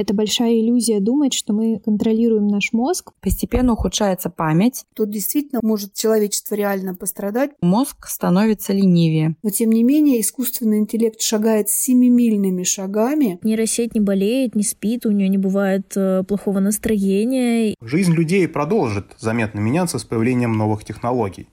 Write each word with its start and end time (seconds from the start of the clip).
Это 0.00 0.14
большая 0.14 0.54
иллюзия 0.54 0.98
думать, 0.98 1.34
что 1.34 1.52
мы 1.52 1.78
контролируем 1.78 2.46
наш 2.46 2.72
мозг. 2.72 3.12
Постепенно 3.20 3.74
ухудшается 3.74 4.30
память. 4.30 4.86
Тут 4.94 5.10
действительно 5.10 5.60
может 5.62 5.92
человечество 5.92 6.54
реально 6.54 6.94
пострадать. 6.94 7.50
Мозг 7.60 8.06
становится 8.06 8.72
ленивее. 8.72 9.36
Но 9.42 9.50
тем 9.50 9.68
не 9.68 9.82
менее 9.82 10.22
искусственный 10.22 10.78
интеллект 10.78 11.20
шагает 11.20 11.68
семимильными 11.68 12.62
шагами. 12.62 13.38
Нейросеть 13.42 13.94
не 13.94 14.00
болеет, 14.00 14.54
не 14.54 14.62
спит, 14.62 15.04
у 15.04 15.10
нее 15.10 15.28
не 15.28 15.36
бывает 15.36 15.92
э, 15.94 16.24
плохого 16.26 16.60
настроения. 16.60 17.74
Жизнь 17.82 18.14
людей 18.14 18.48
продолжит 18.48 19.04
заметно 19.18 19.60
меняться 19.60 19.98
с 19.98 20.04
появлением 20.04 20.54
новых 20.56 20.82
технологий. 20.82 21.46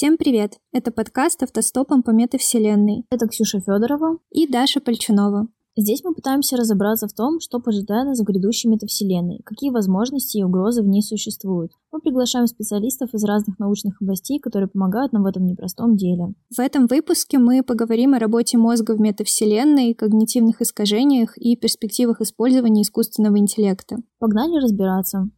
Всем 0.00 0.16
привет! 0.16 0.54
Это 0.72 0.92
подкаст 0.92 1.42
«Автостопом 1.42 2.02
по 2.02 2.08
метавселенной». 2.08 3.04
Это 3.10 3.28
Ксюша 3.28 3.60
Федорова 3.60 4.16
и 4.30 4.50
Даша 4.50 4.80
Пальчунова. 4.80 5.48
Здесь 5.76 6.02
мы 6.02 6.14
пытаемся 6.14 6.56
разобраться 6.56 7.06
в 7.06 7.12
том, 7.12 7.38
что 7.38 7.60
поджидает 7.60 8.06
нас 8.06 8.18
в 8.18 8.24
грядущей 8.24 8.70
метавселенной, 8.70 9.40
какие 9.44 9.70
возможности 9.70 10.38
и 10.38 10.42
угрозы 10.42 10.82
в 10.82 10.86
ней 10.86 11.02
существуют. 11.02 11.72
Мы 11.92 12.00
приглашаем 12.00 12.46
специалистов 12.46 13.14
из 13.14 13.24
разных 13.24 13.58
научных 13.58 14.00
областей, 14.00 14.40
которые 14.40 14.68
помогают 14.68 15.12
нам 15.12 15.22
в 15.22 15.26
этом 15.26 15.44
непростом 15.44 15.96
деле. 15.96 16.34
В 16.54 16.60
этом 16.60 16.86
выпуске 16.86 17.38
мы 17.38 17.62
поговорим 17.62 18.14
о 18.14 18.18
работе 18.18 18.58
мозга 18.58 18.96
в 18.96 19.00
метавселенной, 19.00 19.94
когнитивных 19.94 20.60
искажениях 20.60 21.36
и 21.36 21.56
перспективах 21.56 22.20
использования 22.20 22.82
искусственного 22.82 23.38
интеллекта. 23.38 23.96
Погнали 24.18 24.60
разбираться. 24.60 25.28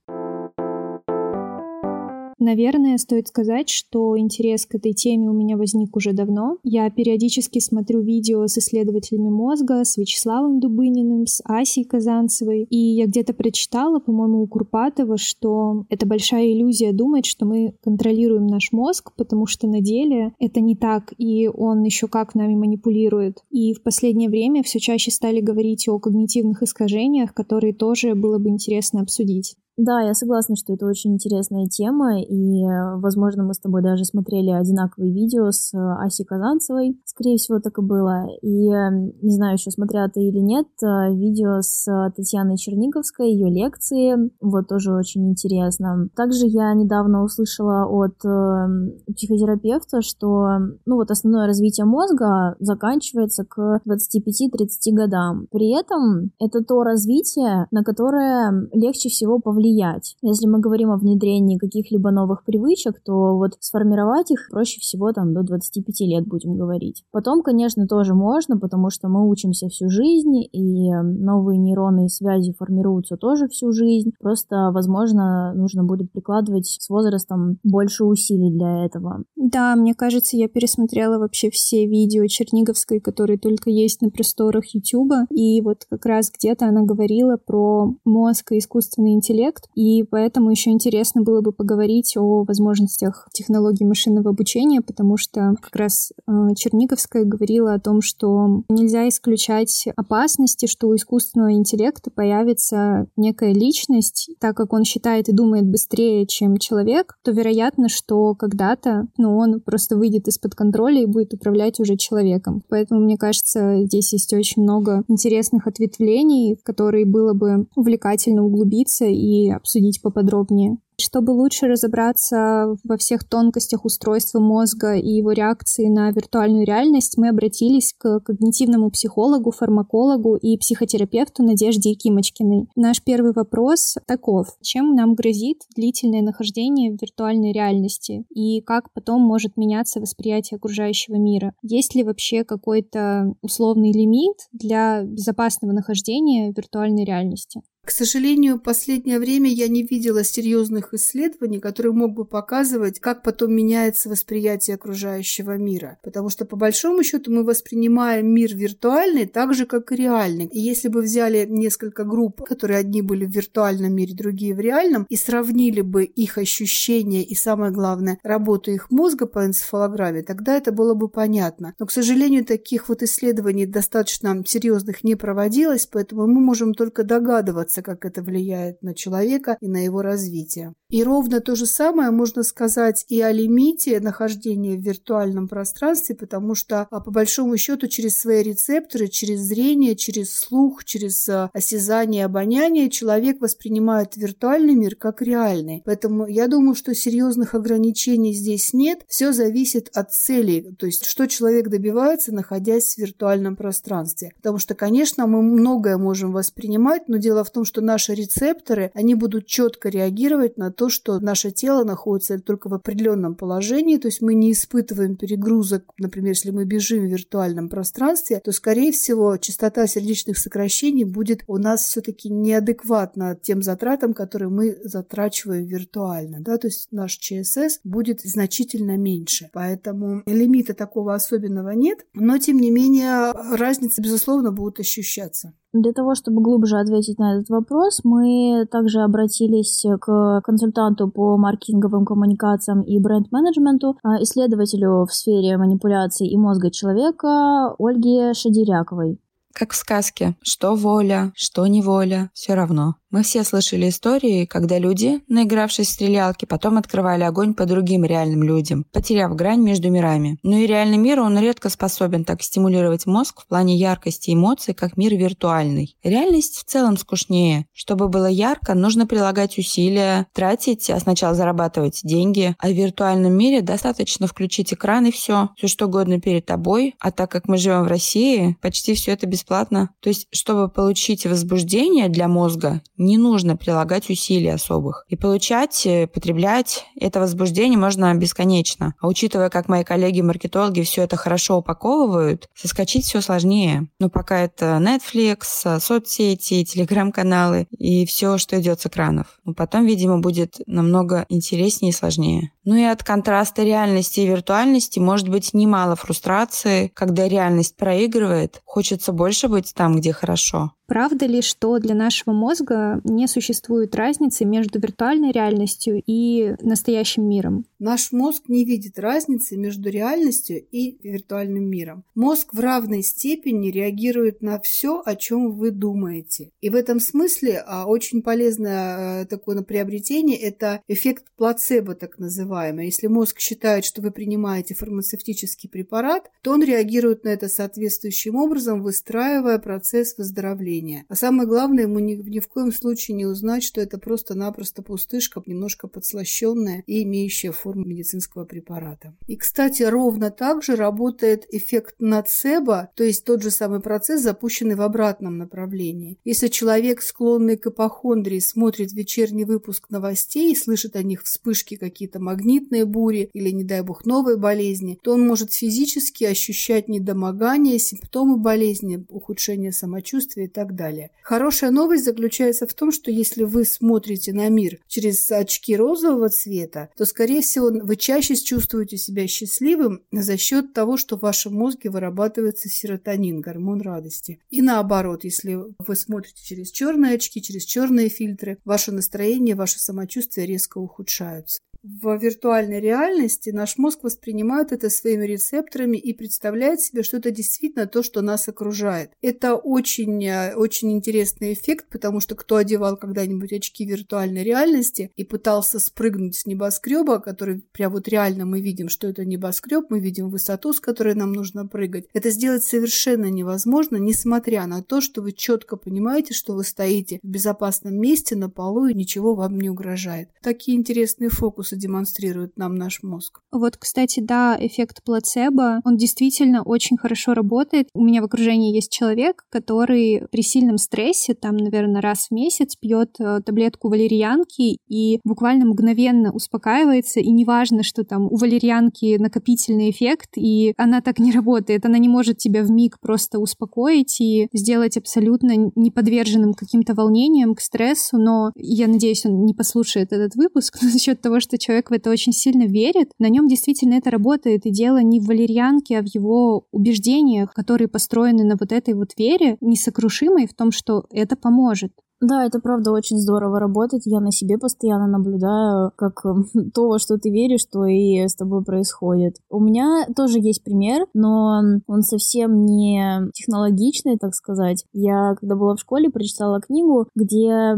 Наверное, 2.42 2.98
стоит 2.98 3.28
сказать, 3.28 3.69
что 3.69 4.19
интерес 4.19 4.66
к 4.66 4.74
этой 4.74 4.95
теме 4.95 5.30
у 5.30 5.33
меня 5.33 5.56
возник 5.56 5.95
уже 5.96 6.12
давно. 6.12 6.59
Я 6.64 6.91
периодически 6.91 7.60
смотрю 7.60 8.00
видео 8.00 8.48
с 8.48 8.59
исследователями 8.59 9.28
мозга, 9.28 9.84
с 9.84 9.97
Вячеславом 9.97 10.58
Дубыниным, 10.58 11.28
с 11.28 11.41
Асей 11.44 11.84
Казанцевой. 11.84 12.66
И 12.69 12.77
я 12.77 13.06
где-то 13.06 13.33
прочитала, 13.33 14.00
по-моему, 14.00 14.42
у 14.42 14.48
Курпатова, 14.48 15.19
что 15.19 15.84
это 15.89 16.05
большая 16.05 16.53
иллюзия 16.53 16.91
думать, 16.92 17.27
что 17.27 17.47
мы 17.47 17.75
контролируем 17.81 18.48
наш 18.48 18.72
мозг, 18.72 19.12
потому 19.16 19.47
что 19.47 19.69
на 19.69 19.81
деле 19.81 20.33
это 20.41 20.61
не 20.61 20.75
так, 20.75 21.14
и 21.19 21.47
он 21.47 21.84
еще 21.84 22.09
как 22.09 22.34
нами 22.34 22.56
манипулирует. 22.56 23.44
И 23.53 23.72
в 23.72 23.84
последнее 23.84 24.28
время 24.28 24.64
все 24.64 24.81
чаще 24.81 25.12
стали 25.12 25.38
говорить 25.38 25.86
о 25.86 26.00
когнитивных 26.00 26.64
искажениях, 26.64 27.34
которые 27.34 27.72
тоже 27.72 28.16
было 28.16 28.38
бы 28.38 28.48
интересно 28.48 29.00
обсудить. 29.00 29.55
Да, 29.78 30.03
я 30.03 30.12
согласна, 30.12 30.55
что 30.55 30.75
это 30.75 30.84
очень 30.84 31.15
интересная 31.15 31.67
тема, 31.67 32.20
и, 32.20 32.62
возможно, 32.97 33.42
мы 33.42 33.55
с 33.55 33.59
тобой 33.59 33.83
даже 33.83 34.05
смотрели 34.05 34.51
одинаковые 34.51 35.15
видео 35.15 35.51
с 35.51 35.73
э, 35.73 35.78
Асей 35.78 36.27
Казанцевой. 36.27 37.01
Скорее 37.06 37.39
всего, 37.39 37.59
так 37.59 37.78
и 37.78 37.83
было. 37.83 38.27
И 38.43 38.69
эм, 38.69 39.12
не 39.23 39.31
знаю, 39.34 39.55
еще 39.55 39.70
смотря 39.70 40.09
ты 40.09 40.20
или 40.20 40.41
нет, 40.41 40.67
э, 40.83 41.15
видео 41.15 41.62
с 41.62 41.87
Татьяной 42.15 42.59
Черниковской, 42.59 43.33
ее 43.33 43.48
лекции, 43.48 44.31
вот 44.43 44.69
тоже 44.69 44.93
очень 44.93 45.31
интересно. 45.31 46.09
Также 46.15 46.47
я 46.48 46.75
недавно 46.75 47.25
услышала 47.25 47.87
от 47.87 48.23
эм, 48.27 48.93
психотерапевта, 49.17 50.03
что, 50.03 50.59
ну 50.84 50.97
вот, 50.97 51.11
основное 51.11 51.47
развитие 51.47 51.87
мозга 51.87 52.56
заканчивается 52.61 53.45
к 53.48 53.81
25-30 53.89 54.93
годам. 54.93 55.47
При 55.50 55.70
этом 55.70 56.33
это 56.39 56.62
то 56.62 56.83
развитие, 56.83 57.69
на 57.70 57.83
которое 57.83 58.69
легче 58.73 59.09
всего 59.09 59.39
повлиять 59.39 59.61
повлиять. 59.62 60.16
Если 60.22 60.46
мы 60.46 60.60
говорим 60.60 60.91
о 60.91 60.96
внедрении 60.96 61.56
каких-либо 61.56 62.10
новых 62.10 62.44
привычек, 62.44 63.00
то 63.05 63.36
вот 63.36 63.52
сформировать 63.60 64.30
их 64.30 64.48
проще 64.50 64.80
всего 64.80 65.12
там 65.12 65.32
до 65.32 65.42
25 65.42 66.00
лет, 66.00 66.27
будем 66.27 66.56
говорить. 66.56 67.04
Потом, 67.12 67.42
конечно, 67.42 67.86
тоже 67.86 68.14
можно, 68.14 68.58
потому 68.58 68.91
что 68.91 69.08
мы 69.08 69.28
учимся 69.28 69.69
всю 69.69 69.88
жизнь, 69.88 70.42
и 70.52 70.91
новые 70.92 71.58
нейронные 71.58 72.08
связи 72.08 72.54
формируются 72.58 73.16
тоже 73.16 73.48
всю 73.48 73.72
жизнь. 73.72 74.12
Просто, 74.20 74.70
возможно, 74.72 75.53
нужно 75.54 75.84
будет 75.84 76.12
прикладывать 76.12 76.66
с 76.66 76.88
возрастом 76.88 77.58
больше 77.62 78.04
усилий 78.04 78.50
для 78.50 78.84
этого. 78.84 79.25
Да, 79.37 79.76
мне 79.76 79.94
кажется, 79.94 80.37
я 80.37 80.48
пересмотрела 80.48 81.19
вообще 81.19 81.50
все 81.50 81.87
видео 81.87 82.26
Черниговской, 82.26 83.00
которые 83.00 83.38
только 83.38 83.70
есть 83.70 84.03
на 84.03 84.10
просторах 84.10 84.64
Ютуба, 84.75 85.26
и 85.31 85.60
вот 85.60 85.84
как 85.88 86.06
раз 86.06 86.31
где-то 86.37 86.66
она 86.66 86.82
говорила 86.82 87.37
про 87.37 87.94
мозг 88.04 88.53
и 88.53 88.58
искусственный 88.58 89.12
интеллект, 89.12 89.51
проект, 89.52 89.68
и 89.74 90.02
поэтому 90.04 90.50
еще 90.50 90.70
интересно 90.70 91.22
было 91.22 91.40
бы 91.40 91.52
поговорить 91.52 92.16
о 92.16 92.44
возможностях 92.44 93.28
технологий 93.32 93.84
машинного 93.84 94.30
обучения, 94.30 94.80
потому 94.80 95.16
что 95.16 95.54
как 95.60 95.76
раз 95.76 96.12
э, 96.26 96.32
Черниковская 96.56 97.24
говорила 97.24 97.74
о 97.74 97.80
том, 97.80 98.00
что 98.00 98.62
нельзя 98.68 99.08
исключать 99.08 99.86
опасности, 99.96 100.66
что 100.66 100.88
у 100.88 100.94
искусственного 100.94 101.52
интеллекта 101.52 102.10
появится 102.10 103.06
некая 103.16 103.52
личность, 103.52 104.30
так 104.40 104.56
как 104.56 104.72
он 104.72 104.84
считает 104.84 105.28
и 105.28 105.32
думает 105.32 105.69
быстрее, 105.69 106.26
чем 106.26 106.56
человек, 106.56 107.14
то 107.22 107.32
вероятно, 107.32 107.88
что 107.88 108.34
когда-то 108.34 109.08
ну, 109.19 109.36
он 109.36 109.60
просто 109.60 109.96
выйдет 109.96 110.28
из-под 110.28 110.54
контроля 110.54 111.02
и 111.02 111.06
будет 111.06 111.34
управлять 111.34 111.80
уже 111.80 111.96
человеком. 111.96 112.62
Поэтому, 112.69 113.00
мне 113.00 113.16
кажется, 113.16 113.84
здесь 113.84 114.12
есть 114.12 114.32
очень 114.32 114.62
много 114.62 115.04
интересных 115.08 115.66
ответвлений, 115.66 116.56
в 116.56 116.62
которые 116.62 117.06
было 117.06 117.32
бы 117.32 117.66
увлекательно 117.76 118.44
углубиться 118.44 119.06
и 119.06 119.41
обсудить 119.50 120.03
поподробнее. 120.03 120.78
Чтобы 121.00 121.32
лучше 121.32 121.66
разобраться 121.66 122.76
во 122.84 122.97
всех 122.97 123.25
тонкостях 123.25 123.84
устройства 123.84 124.38
мозга 124.38 124.94
и 124.94 125.08
его 125.08 125.32
реакции 125.32 125.88
на 125.88 126.10
виртуальную 126.10 126.64
реальность, 126.64 127.19
мы 127.19 127.30
обратились 127.30 127.94
к 127.97 128.20
когнитивному 128.20 128.91
психологу, 128.91 129.50
фармакологу 129.50 130.36
и 130.36 130.56
психотерапевту 130.58 131.42
Надежде 131.42 131.91
Якимочкиной. 131.91 132.69
Наш 132.76 133.02
первый 133.02 133.32
вопрос 133.32 133.97
таков. 134.06 134.56
Чем 134.62 134.94
нам 134.94 135.14
грозит 135.14 135.62
длительное 135.75 136.22
нахождение 136.22 136.92
в 136.92 137.00
виртуальной 137.00 137.52
реальности? 137.52 138.25
И 138.31 138.60
как 138.60 138.92
потом 138.92 139.22
может 139.22 139.56
меняться 139.56 139.98
восприятие 139.98 140.58
окружающего 140.58 141.16
мира? 141.16 141.54
Есть 141.62 141.94
ли 141.94 142.04
вообще 142.04 142.44
какой-то 142.44 143.34
условный 143.41 143.92
лимит 143.92 144.36
для 144.52 145.02
безопасного 145.02 145.72
нахождения 145.72 146.52
в 146.52 146.56
виртуальной 146.56 147.04
реальности? 147.04 147.62
К 147.84 147.91
сожалению, 147.91 148.59
в 148.59 148.60
последнее 148.60 149.19
время 149.19 149.50
я 149.50 149.66
не 149.66 149.82
видела 149.82 150.22
серьезных 150.22 150.94
исследований, 150.94 151.59
которые 151.59 151.93
мог 151.93 152.15
бы 152.15 152.25
показывать, 152.25 153.00
как 153.00 153.25
потом 153.25 153.53
меняется 153.53 154.09
восприятие 154.09 154.76
окружающего 154.76 155.56
мира. 155.56 155.98
Потому 156.04 156.28
что, 156.28 156.44
по 156.44 156.54
большому 156.54 157.03
счету, 157.03 157.32
мы 157.32 157.43
воспринимаем 157.43 158.32
мир 158.32 158.54
виртуальный 158.54 159.26
так 159.26 159.54
же, 159.54 159.66
как 159.66 159.91
и 159.91 159.97
реальный. 159.97 160.47
И 160.47 160.60
если 160.60 160.87
бы 160.87 161.03
взяли 161.03 161.44
несколько 161.48 162.04
групп, 162.04 162.44
которые 162.44 162.78
одни 162.78 163.03
были 163.03 163.25
в 163.25 163.31
виртуальном 163.31 163.93
мире, 163.93 164.14
другие 164.14 164.54
в 164.54 164.60
реальном, 164.60 165.04
и 165.09 165.16
сравнили 165.16 165.81
бы 165.81 166.04
их 166.04 166.38
ощущения 166.38 167.25
и, 167.25 167.34
самое 167.34 167.72
главное, 167.72 168.20
работу 168.22 168.70
их 168.70 168.93
мозга 168.93 169.26
по 169.26 169.44
энцефалограмме, 169.44 170.22
тогда 170.22 170.56
это 170.56 170.70
было 170.70 170.94
бы 170.94 171.09
понятно. 171.09 171.75
Но, 171.81 171.87
к 171.87 171.91
сожалению, 171.91 172.44
таких 172.44 172.88
вот 172.88 173.03
исследований 173.03 173.66
достаточно 173.66 174.41
серьезных 174.47 175.03
не 175.03 175.16
проводилось, 175.16 175.87
поэтому 175.87 176.28
мы 176.28 176.41
можем 176.41 176.75
только 176.75 177.03
догадываться, 177.03 177.72
разобраться, 177.72 177.83
как 177.83 178.05
это 178.05 178.22
влияет 178.22 178.83
на 178.83 178.94
человека 178.94 179.56
и 179.60 179.69
на 179.69 179.84
его 179.84 180.03
развитие. 180.03 180.75
И 180.88 181.03
ровно 181.05 181.41
то 181.41 181.56
же 181.56 181.66
самое 181.66 182.10
можно 182.10 182.43
сказать 182.43 183.06
и 183.09 183.21
о 183.22 183.33
лимите 183.33 183.99
нахождения 184.00 184.77
в 184.77 184.83
виртуальном 184.83 185.49
пространстве, 185.49 186.15
потому 186.15 186.55
что, 186.55 186.87
а, 186.91 187.00
по 187.00 187.11
большому 187.11 187.56
счету, 187.56 187.88
через 187.88 188.19
свои 188.19 188.43
рецепторы, 188.43 189.09
через 189.09 189.41
зрение, 189.41 189.97
через 189.97 190.34
слух, 190.34 190.84
через 190.84 191.28
а, 191.28 191.50
осязание, 191.55 192.27
обоняние 192.27 192.91
человек 192.91 193.41
воспринимает 193.41 194.16
виртуальный 194.16 194.75
мир 194.75 194.97
как 194.97 195.22
реальный. 195.22 195.82
Поэтому 195.84 196.27
я 196.27 196.47
думаю, 196.47 196.75
что 196.75 196.94
серьезных 196.94 197.55
ограничений 197.55 198.34
здесь 198.34 198.75
нет. 198.75 199.00
Все 199.09 199.32
зависит 199.32 199.88
от 199.94 200.12
целей, 200.12 200.75
то 200.78 200.87
есть 200.87 201.06
что 201.06 201.26
человек 201.26 201.69
добивается, 201.69 202.35
находясь 202.35 202.94
в 202.94 202.99
виртуальном 202.99 203.56
пространстве. 203.56 204.32
Потому 204.37 204.58
что, 204.58 204.75
конечно, 204.75 205.26
мы 205.26 205.43
многое 205.43 205.96
можем 205.96 206.32
воспринимать, 206.32 207.08
но 207.08 207.17
дело 207.17 207.44
в 207.44 207.50
том, 207.50 207.62
что 207.64 207.81
наши 207.81 208.14
рецепторы, 208.14 208.91
они 208.94 209.14
будут 209.14 209.47
четко 209.47 209.88
реагировать 209.88 210.56
на 210.56 210.73
то, 210.73 210.88
что 210.88 211.19
наше 211.20 211.50
тело 211.50 211.85
находится 211.85 212.38
только 212.38 212.69
в 212.69 212.75
определенном 212.75 213.35
положении, 213.35 213.97
то 213.97 214.09
есть 214.09 214.20
мы 214.20 214.35
не 214.35 214.53
испытываем 214.53 215.17
перегрузок, 215.17 215.85
например, 215.99 216.31
если 216.31 216.50
мы 216.50 216.64
бежим 216.64 217.06
в 217.06 217.11
виртуальном 217.11 217.69
пространстве, 217.69 218.41
то, 218.44 218.53
скорее 218.53 218.93
всего, 218.93 219.37
частота 219.37 219.87
сердечных 219.87 220.38
сокращений 220.38 221.05
будет 221.05 221.44
у 221.47 221.59
нас 221.59 221.82
все-таки 221.82 222.29
неадекватна 222.29 223.38
тем 223.41 223.62
затратам, 223.62 224.15
которые 224.15 224.49
мы 224.49 224.79
затрачиваем 224.85 225.65
виртуально, 225.67 226.41
да, 226.41 226.58
то 226.58 226.69
есть 226.69 226.88
наш 226.93 227.17
ЧСС 227.17 227.81
будет 227.85 228.20
значительно 228.23 228.97
меньше, 228.97 229.50
поэтому 229.53 230.23
лимита 230.26 230.75
такого 230.75 231.15
особенного 231.15 231.70
нет, 231.70 232.06
но, 232.15 232.38
тем 232.38 232.58
не 232.58 232.70
менее, 232.70 233.32
разница, 233.56 234.03
безусловно, 234.03 234.53
будет 234.53 234.81
ощущаться. 234.81 235.55
Для 235.72 235.92
того, 235.92 236.14
чтобы 236.14 236.42
глубже 236.42 236.78
ответить 236.78 237.19
на 237.19 237.34
этот 237.34 237.48
вопрос, 237.48 238.00
мы 238.04 238.66
также 238.70 239.00
обратились 239.00 239.84
к 240.00 240.42
консультанту 240.42 241.08
по 241.08 241.38
маркетинговым 241.38 242.04
коммуникациям 242.04 242.82
и 242.82 242.98
бренд-менеджменту, 242.98 243.96
а, 244.02 244.22
исследователю 244.22 245.06
в 245.06 245.14
сфере 245.14 245.56
манипуляций 245.56 246.26
и 246.26 246.36
мозга 246.36 246.70
человека 246.70 247.74
Ольге 247.78 248.34
Шадиряковой. 248.34 249.19
Как 249.54 249.72
в 249.72 249.76
сказке. 249.76 250.36
Что 250.42 250.74
воля, 250.74 251.32
что 251.34 251.66
неволя, 251.66 252.30
все 252.34 252.54
равно. 252.54 252.96
Мы 253.12 253.23
все 253.25 253.44
слышали 253.44 253.91
истории, 253.91 254.47
когда 254.47 254.79
люди, 254.79 255.20
наигравшись 255.29 255.88
в 255.88 255.93
стрелялки, 255.93 256.47
потом 256.47 256.79
открывали 256.79 257.25
огонь 257.25 257.53
по 257.53 257.67
другим 257.67 258.06
реальным 258.06 258.43
людям, 258.43 258.87
потеряв 258.91 259.37
грань 259.37 259.61
между 259.61 259.91
мирами. 259.91 260.38
Но 260.43 260.56
и 260.56 260.67
реальный 260.67 260.97
мир, 260.97 261.20
он 261.20 261.38
редко 261.38 261.69
способен 261.69 262.25
так 262.25 262.43
стимулировать 262.43 263.05
мозг 263.05 263.43
в 263.43 263.47
плане 263.47 263.76
яркости 263.76 264.32
эмоций, 264.32 264.73
как 264.73 264.97
мир 264.97 265.14
виртуальный. 265.14 265.94
Реальность 266.03 266.56
в 266.56 266.64
целом 266.64 266.97
скучнее. 266.97 267.67
Чтобы 267.75 268.09
было 268.09 268.25
ярко, 268.25 268.73
нужно 268.73 269.06
прилагать 269.06 269.58
усилия, 269.58 270.26
тратить, 270.32 270.88
а 270.88 270.99
сначала 270.99 271.35
зарабатывать 271.35 272.00
деньги. 272.03 272.56
А 272.58 272.69
в 272.69 272.73
виртуальном 272.73 273.35
мире 273.35 273.61
достаточно 273.61 274.26
включить 274.26 274.73
экран 274.73 275.05
и 275.05 275.11
все. 275.11 275.50
Все 275.58 275.69
что 275.69 275.85
угодно 275.85 276.19
перед 276.19 276.47
тобой. 276.47 276.94
А 276.99 277.11
так 277.11 277.31
как 277.31 277.47
мы 277.47 277.58
живем 277.58 277.82
в 277.82 277.88
России, 277.88 278.56
почти 278.62 278.94
все 278.94 279.11
это 279.11 279.26
бесплатно. 279.26 279.91
То 280.00 280.08
есть, 280.08 280.29
чтобы 280.31 280.70
получить 280.70 281.26
возбуждение 281.26 282.08
для 282.08 282.26
мозга, 282.26 282.81
не 283.02 283.19
нужно 283.19 283.56
прилагать 283.56 284.08
усилий 284.08 284.49
особых. 284.49 285.04
И 285.08 285.16
получать, 285.16 285.84
э, 285.87 286.06
потреблять 286.06 286.87
это 286.99 287.20
возбуждение 287.20 287.78
можно 287.78 288.14
бесконечно. 288.14 288.94
А 289.00 289.08
учитывая, 289.08 289.50
как 289.50 289.69
мои 289.69 289.84
коллеги-маркетологи 289.84 290.82
все 290.82 291.02
это 291.02 291.16
хорошо 291.16 291.58
упаковывают, 291.58 292.49
соскочить 292.54 293.04
все 293.04 293.20
сложнее. 293.20 293.88
Но 293.99 294.08
пока 294.08 294.40
это 294.40 294.78
Netflix, 294.81 295.38
э, 295.64 295.81
соцсети, 295.81 296.64
телеграм-каналы 296.64 297.66
и 297.76 298.06
все, 298.06 298.38
что 298.38 298.60
идет 298.60 298.81
с 298.81 298.87
экранов. 298.87 299.38
Но 299.44 299.55
потом, 299.55 299.84
видимо, 299.84 300.19
будет 300.19 300.60
намного 300.66 301.26
интереснее 301.28 301.90
и 301.90 301.94
сложнее. 301.94 302.52
Ну 302.64 302.76
и 302.76 302.85
от 302.85 303.03
контраста 303.03 303.62
реальности 303.62 304.20
и 304.20 304.26
виртуальности 304.26 304.99
может 304.99 305.29
быть 305.29 305.53
немало 305.53 305.97
фрустрации, 305.97 306.93
когда 306.94 307.29
реальность 307.29 307.76
проигрывает, 307.76 308.62
хочется 308.64 309.12
больше 309.12 309.49
быть 309.49 309.73
там, 309.75 309.97
где 309.97 310.12
хорошо. 310.12 310.73
Правда 310.93 311.25
ли, 311.25 311.41
что 311.41 311.79
для 311.79 311.94
нашего 311.94 312.35
мозга 312.35 313.00
не 313.05 313.26
существует 313.26 313.94
разницы 313.94 314.44
между 314.44 314.79
виртуальной 314.79 315.32
реальностью 315.32 316.03
и 316.06 316.55
настоящим 316.61 317.26
миром? 317.26 317.64
Наш 317.79 318.12
мозг 318.12 318.43
не 318.49 318.67
видит 318.67 318.99
разницы 318.99 319.56
между 319.56 319.88
реальностью 319.88 320.62
и 320.70 320.99
виртуальным 321.03 321.65
миром. 321.65 322.05
Мозг 322.15 322.53
в 322.53 322.61
равной 322.61 323.03
степени 323.03 323.70
реагирует 323.70 324.43
на 324.43 324.61
все, 324.61 325.00
о 325.03 325.17
чем 325.17 325.53
вы 325.53 325.70
думаете. 325.70 326.50
И 326.61 326.69
в 326.69 326.75
этом 326.75 327.00
смысле 327.00 327.65
а, 327.67 327.87
очень 327.87 328.20
полезное 328.20 329.23
а, 329.23 329.25
такое 329.25 329.62
приобретение– 329.62 330.37
это 330.38 330.82
эффект 330.88 331.25
плацебо, 331.38 331.94
так 331.94 332.19
называемый. 332.19 332.51
Если 332.82 333.06
мозг 333.06 333.38
считает, 333.38 333.84
что 333.84 334.02
вы 334.02 334.10
принимаете 334.10 334.75
фармацевтический 334.75 335.69
препарат, 335.69 336.31
то 336.43 336.52
он 336.52 336.62
реагирует 336.62 337.25
на 337.25 337.31
это 337.31 337.49
соответствующим 337.49 338.37
образом, 338.37 338.82
выстраивая 338.82 339.58
процесс 339.58 340.16
выздоровления. 340.19 341.04
А 341.08 341.16
самое 341.16 341.49
главное, 341.49 341.84
ему 341.84 341.99
ни, 341.99 342.14
ни 342.14 342.40
в 342.40 342.49
коем 342.49 342.72
случае 342.72 343.16
не 343.16 343.26
узнать, 343.26 343.62
что 343.62 343.81
это 343.81 343.99
просто-напросто 343.99 344.82
пустышка, 344.82 345.43
немножко 345.46 345.88
подслащенная 345.88 346.84
и 346.87 347.02
имеющая 347.02 347.52
форму 347.52 347.84
медицинского 347.84 348.44
препарата. 348.44 349.14
И, 349.26 349.37
кстати, 349.37 349.82
ровно 349.82 350.31
так 350.31 350.62
же 350.62 350.76
работает 350.76 351.46
эффект 351.50 351.96
нацебо, 351.98 352.90
то 352.94 353.05
есть 353.05 353.25
тот 353.25 353.43
же 353.43 353.50
самый 353.50 353.81
процесс, 353.81 354.22
запущенный 354.22 354.75
в 354.75 354.82
обратном 354.82 355.38
направлении. 355.38 356.19
Если 356.25 356.48
человек, 356.48 357.02
склонный 357.02 357.56
к 357.56 357.66
апохондрии, 357.66 358.38
смотрит 358.40 358.93
вечерний 358.93 359.44
выпуск 359.44 359.90
новостей 359.90 360.52
и 360.52 360.56
слышит 360.56 360.96
о 360.96 361.02
них 361.02 361.22
вспышки 361.25 361.76
какие-то 361.76 362.20
магнитные 362.20 362.42
бури 362.85 363.31
или, 363.33 363.50
не 363.50 363.65
дай 363.65 363.83
бог, 363.83 364.05
новые 364.05 364.37
болезни, 364.37 364.99
то 365.03 365.12
он 365.12 365.27
может 365.27 365.53
физически 365.53 366.25
ощущать 366.25 366.89
недомогание, 366.89 367.79
симптомы 367.79 368.37
болезни, 368.37 369.05
ухудшение 369.09 369.73
самочувствия 369.73 370.44
и 370.44 370.49
так 370.49 370.75
далее. 370.75 371.11
Хорошая 371.23 371.71
новость 371.71 372.05
заключается 372.05 372.67
в 372.67 372.75
том, 372.75 372.93
что 372.93 373.11
если 373.11 373.44
вы 373.44 373.65
смотрите 373.65 374.33
на 374.33 374.49
мир 374.49 374.79
через 374.89 375.31
очки 375.31 375.77
розового 375.77 376.29
цвета, 376.29 376.91
то, 376.97 377.05
скорее 377.05 377.43
всего, 377.43 377.71
вы 377.71 377.97
чаще 377.97 378.35
чувствуете 378.37 378.97
себя 378.97 379.27
счастливым 379.27 380.03
за 380.11 380.37
счет 380.37 380.73
того, 380.73 380.97
что 380.97 381.17
в 381.17 381.23
вашем 381.23 381.55
мозге 381.55 381.91
вырабатывается 381.91 382.69
серотонин, 382.69 383.41
гормон 383.41 383.81
радости. 383.81 384.39
И 384.50 384.62
наоборот, 384.62 385.25
если 385.25 385.59
вы 385.79 385.97
смотрите 385.97 386.43
через 386.44 386.71
черные 386.71 387.15
очки, 387.15 387.43
через 387.43 387.65
черные 387.65 388.09
фильтры, 388.09 388.59
ваше 388.65 388.93
настроение, 388.93 389.55
ваше 389.55 389.79
самочувствие 389.79 390.47
резко 390.47 390.79
ухудшаются 390.79 391.61
в 391.82 392.17
виртуальной 392.17 392.81
реальности 392.81 393.50
наш 393.50 393.76
мозг 393.76 394.05
воспринимает 394.05 394.70
это 394.70 394.88
своими 394.88 395.26
рецепторами 395.26 395.96
и 395.96 396.12
представляет 396.12 396.81
себе, 396.81 397.02
что 397.02 397.17
это 397.17 397.32
действительно 397.32 397.87
то, 397.87 398.05
что 398.05 398.23
нас 398.23 398.49
окружает. 398.49 399.11
Это 399.20 399.56
очень, 399.56 400.25
э, 400.25 400.55
очень 400.55 400.93
интересный 400.93 401.52
эффект, 401.52 401.87
потому 401.90 402.20
что 402.20 402.37
кто 402.37 402.56
одевал 402.56 402.96
когда-нибудь 402.96 403.52
очки 403.52 403.84
виртуальной 403.84 404.44
реальности 404.44 405.11
и 405.17 405.25
пытался 405.25 405.81
спрыгнуть 405.81 406.37
с 406.37 406.46
небоскреба, 406.46 407.19
который 407.19 407.62
прям 407.73 407.93
вот 407.93 408.06
реально 408.06 408.46
мы 408.46 408.61
видим, 408.61 408.88
что 408.88 409.08
это 409.08 409.25
небоскреб, 409.25 409.87
мы 409.88 409.99
видим 409.99 410.31
высоту, 410.31 410.73
с 410.73 410.79
которой 410.79 411.14
нам 411.17 411.32
нужно 411.32 411.67
прыгать. 411.67 412.06
Это 412.12 412.31
сделать 412.31 412.62
совершенно 412.62 413.26
невозможно, 413.26 413.96
несмотря 413.96 414.67
на 414.67 414.82
то, 414.82 415.00
что 415.00 415.20
вы 415.20 415.32
четко 415.32 415.76
понимаете, 415.76 416.32
что 416.32 416.55
вы 416.55 416.62
стоите 416.62 417.19
в 417.25 417.26
безопасном 417.26 417.96
месте 417.96 418.37
на 418.37 418.49
полу 418.49 418.87
и 418.87 418.94
ничего 418.94 419.34
вам 419.34 419.58
не 419.58 419.69
угрожает. 419.69 420.29
Такие 420.43 420.79
интересные 420.79 421.29
фокусы 421.29 421.71
фокусы 421.72 421.76
демонстрирует 421.76 422.56
нам 422.56 422.74
наш 422.74 423.02
мозг. 423.02 423.40
Вот, 423.50 423.76
кстати, 423.76 424.20
да, 424.20 424.56
эффект 424.58 425.02
плацебо, 425.04 425.80
он 425.84 425.96
действительно 425.96 426.62
очень 426.62 426.96
хорошо 426.96 427.34
работает. 427.34 427.88
У 427.94 428.04
меня 428.04 428.22
в 428.22 428.24
окружении 428.24 428.74
есть 428.74 428.90
человек, 428.90 429.44
который 429.50 430.22
при 430.30 430.42
сильном 430.42 430.78
стрессе, 430.78 431.34
там, 431.34 431.56
наверное, 431.56 432.00
раз 432.00 432.28
в 432.28 432.34
месяц 432.34 432.76
пьет 432.76 433.16
э, 433.19 433.40
таблетку 433.44 433.88
валерьянки 433.88 434.78
и 434.88 435.20
буквально 435.24 435.66
мгновенно 435.66 436.32
успокаивается, 436.32 437.20
и 437.20 437.30
неважно, 437.30 437.82
что 437.82 438.04
там 438.04 438.26
у 438.26 438.36
валерьянки 438.36 439.16
накопительный 439.19 439.90
эффект, 439.90 440.30
и 440.36 440.74
она 440.76 441.00
так 441.00 441.19
не 441.19 441.32
работает, 441.32 441.84
она 441.84 441.98
не 441.98 442.08
может 442.08 442.38
тебя 442.38 442.62
в 442.62 442.70
миг 442.70 442.98
просто 443.00 443.38
успокоить 443.38 444.20
и 444.20 444.48
сделать 444.52 444.96
абсолютно 444.96 445.70
неподверженным 445.74 446.54
каким-то 446.54 446.94
волнениям, 446.94 447.54
к 447.54 447.60
стрессу, 447.60 448.19
но 448.19 448.52
я 448.56 448.86
надеюсь, 448.88 449.26
он 449.26 449.44
не 449.44 449.54
послушает 449.54 450.12
этот 450.12 450.34
выпуск, 450.34 450.78
но 450.82 450.88
за 450.88 450.98
счет 450.98 451.20
того, 451.20 451.40
что 451.40 451.58
человек 451.62 451.91
в 451.91 451.94
это 451.94 452.11
очень 452.11 452.32
сильно 452.32 452.64
верит, 452.64 453.12
на 453.19 453.29
нем 453.29 453.49
действительно 453.49 453.94
это 453.94 454.11
работает. 454.11 454.67
И 454.67 454.70
дело 454.70 454.99
не 455.03 455.20
в 455.20 455.26
валерьянке, 455.26 455.99
а 455.99 456.03
в 456.03 456.06
его 456.06 456.67
убеждениях, 456.73 457.53
которые 457.55 457.89
построены 457.89 458.44
на 458.44 458.56
вот 458.58 458.72
этой 458.72 458.94
вот 458.94 459.10
вере, 459.17 459.56
несокрушимой 459.60 460.46
в 460.46 460.55
том, 460.55 460.72
что 460.72 461.05
это 461.10 461.36
поможет. 461.36 461.93
Да, 462.22 462.44
это 462.46 462.60
правда 462.60 462.93
очень 462.93 463.19
здорово 463.19 463.58
работает. 463.58 464.05
Я 464.06 464.20
на 464.20 464.31
себе 464.31 464.56
постоянно 464.56 465.08
наблюдаю, 465.08 465.91
как 465.96 466.22
то, 466.74 466.88
во 466.88 467.00
что 467.00 467.19
ты 467.19 467.31
веришь, 467.31 467.62
что 467.62 467.84
и 467.84 468.29
с 468.29 468.36
тобой 468.36 468.62
происходит. 468.62 469.38
У 469.50 469.58
меня 469.58 470.06
тоже 470.14 470.38
есть 470.38 470.62
пример, 470.62 471.06
но 471.14 471.60
он 471.88 472.02
совсем 472.02 472.64
не 472.64 473.29
технологичный, 473.34 474.19
так 474.19 474.34
сказать. 474.34 474.84
Я, 474.93 475.34
когда 475.34 475.56
была 475.56 475.74
в 475.74 475.81
школе, 475.81 476.10
прочитала 476.10 476.60
книгу, 476.60 477.08
где 477.17 477.76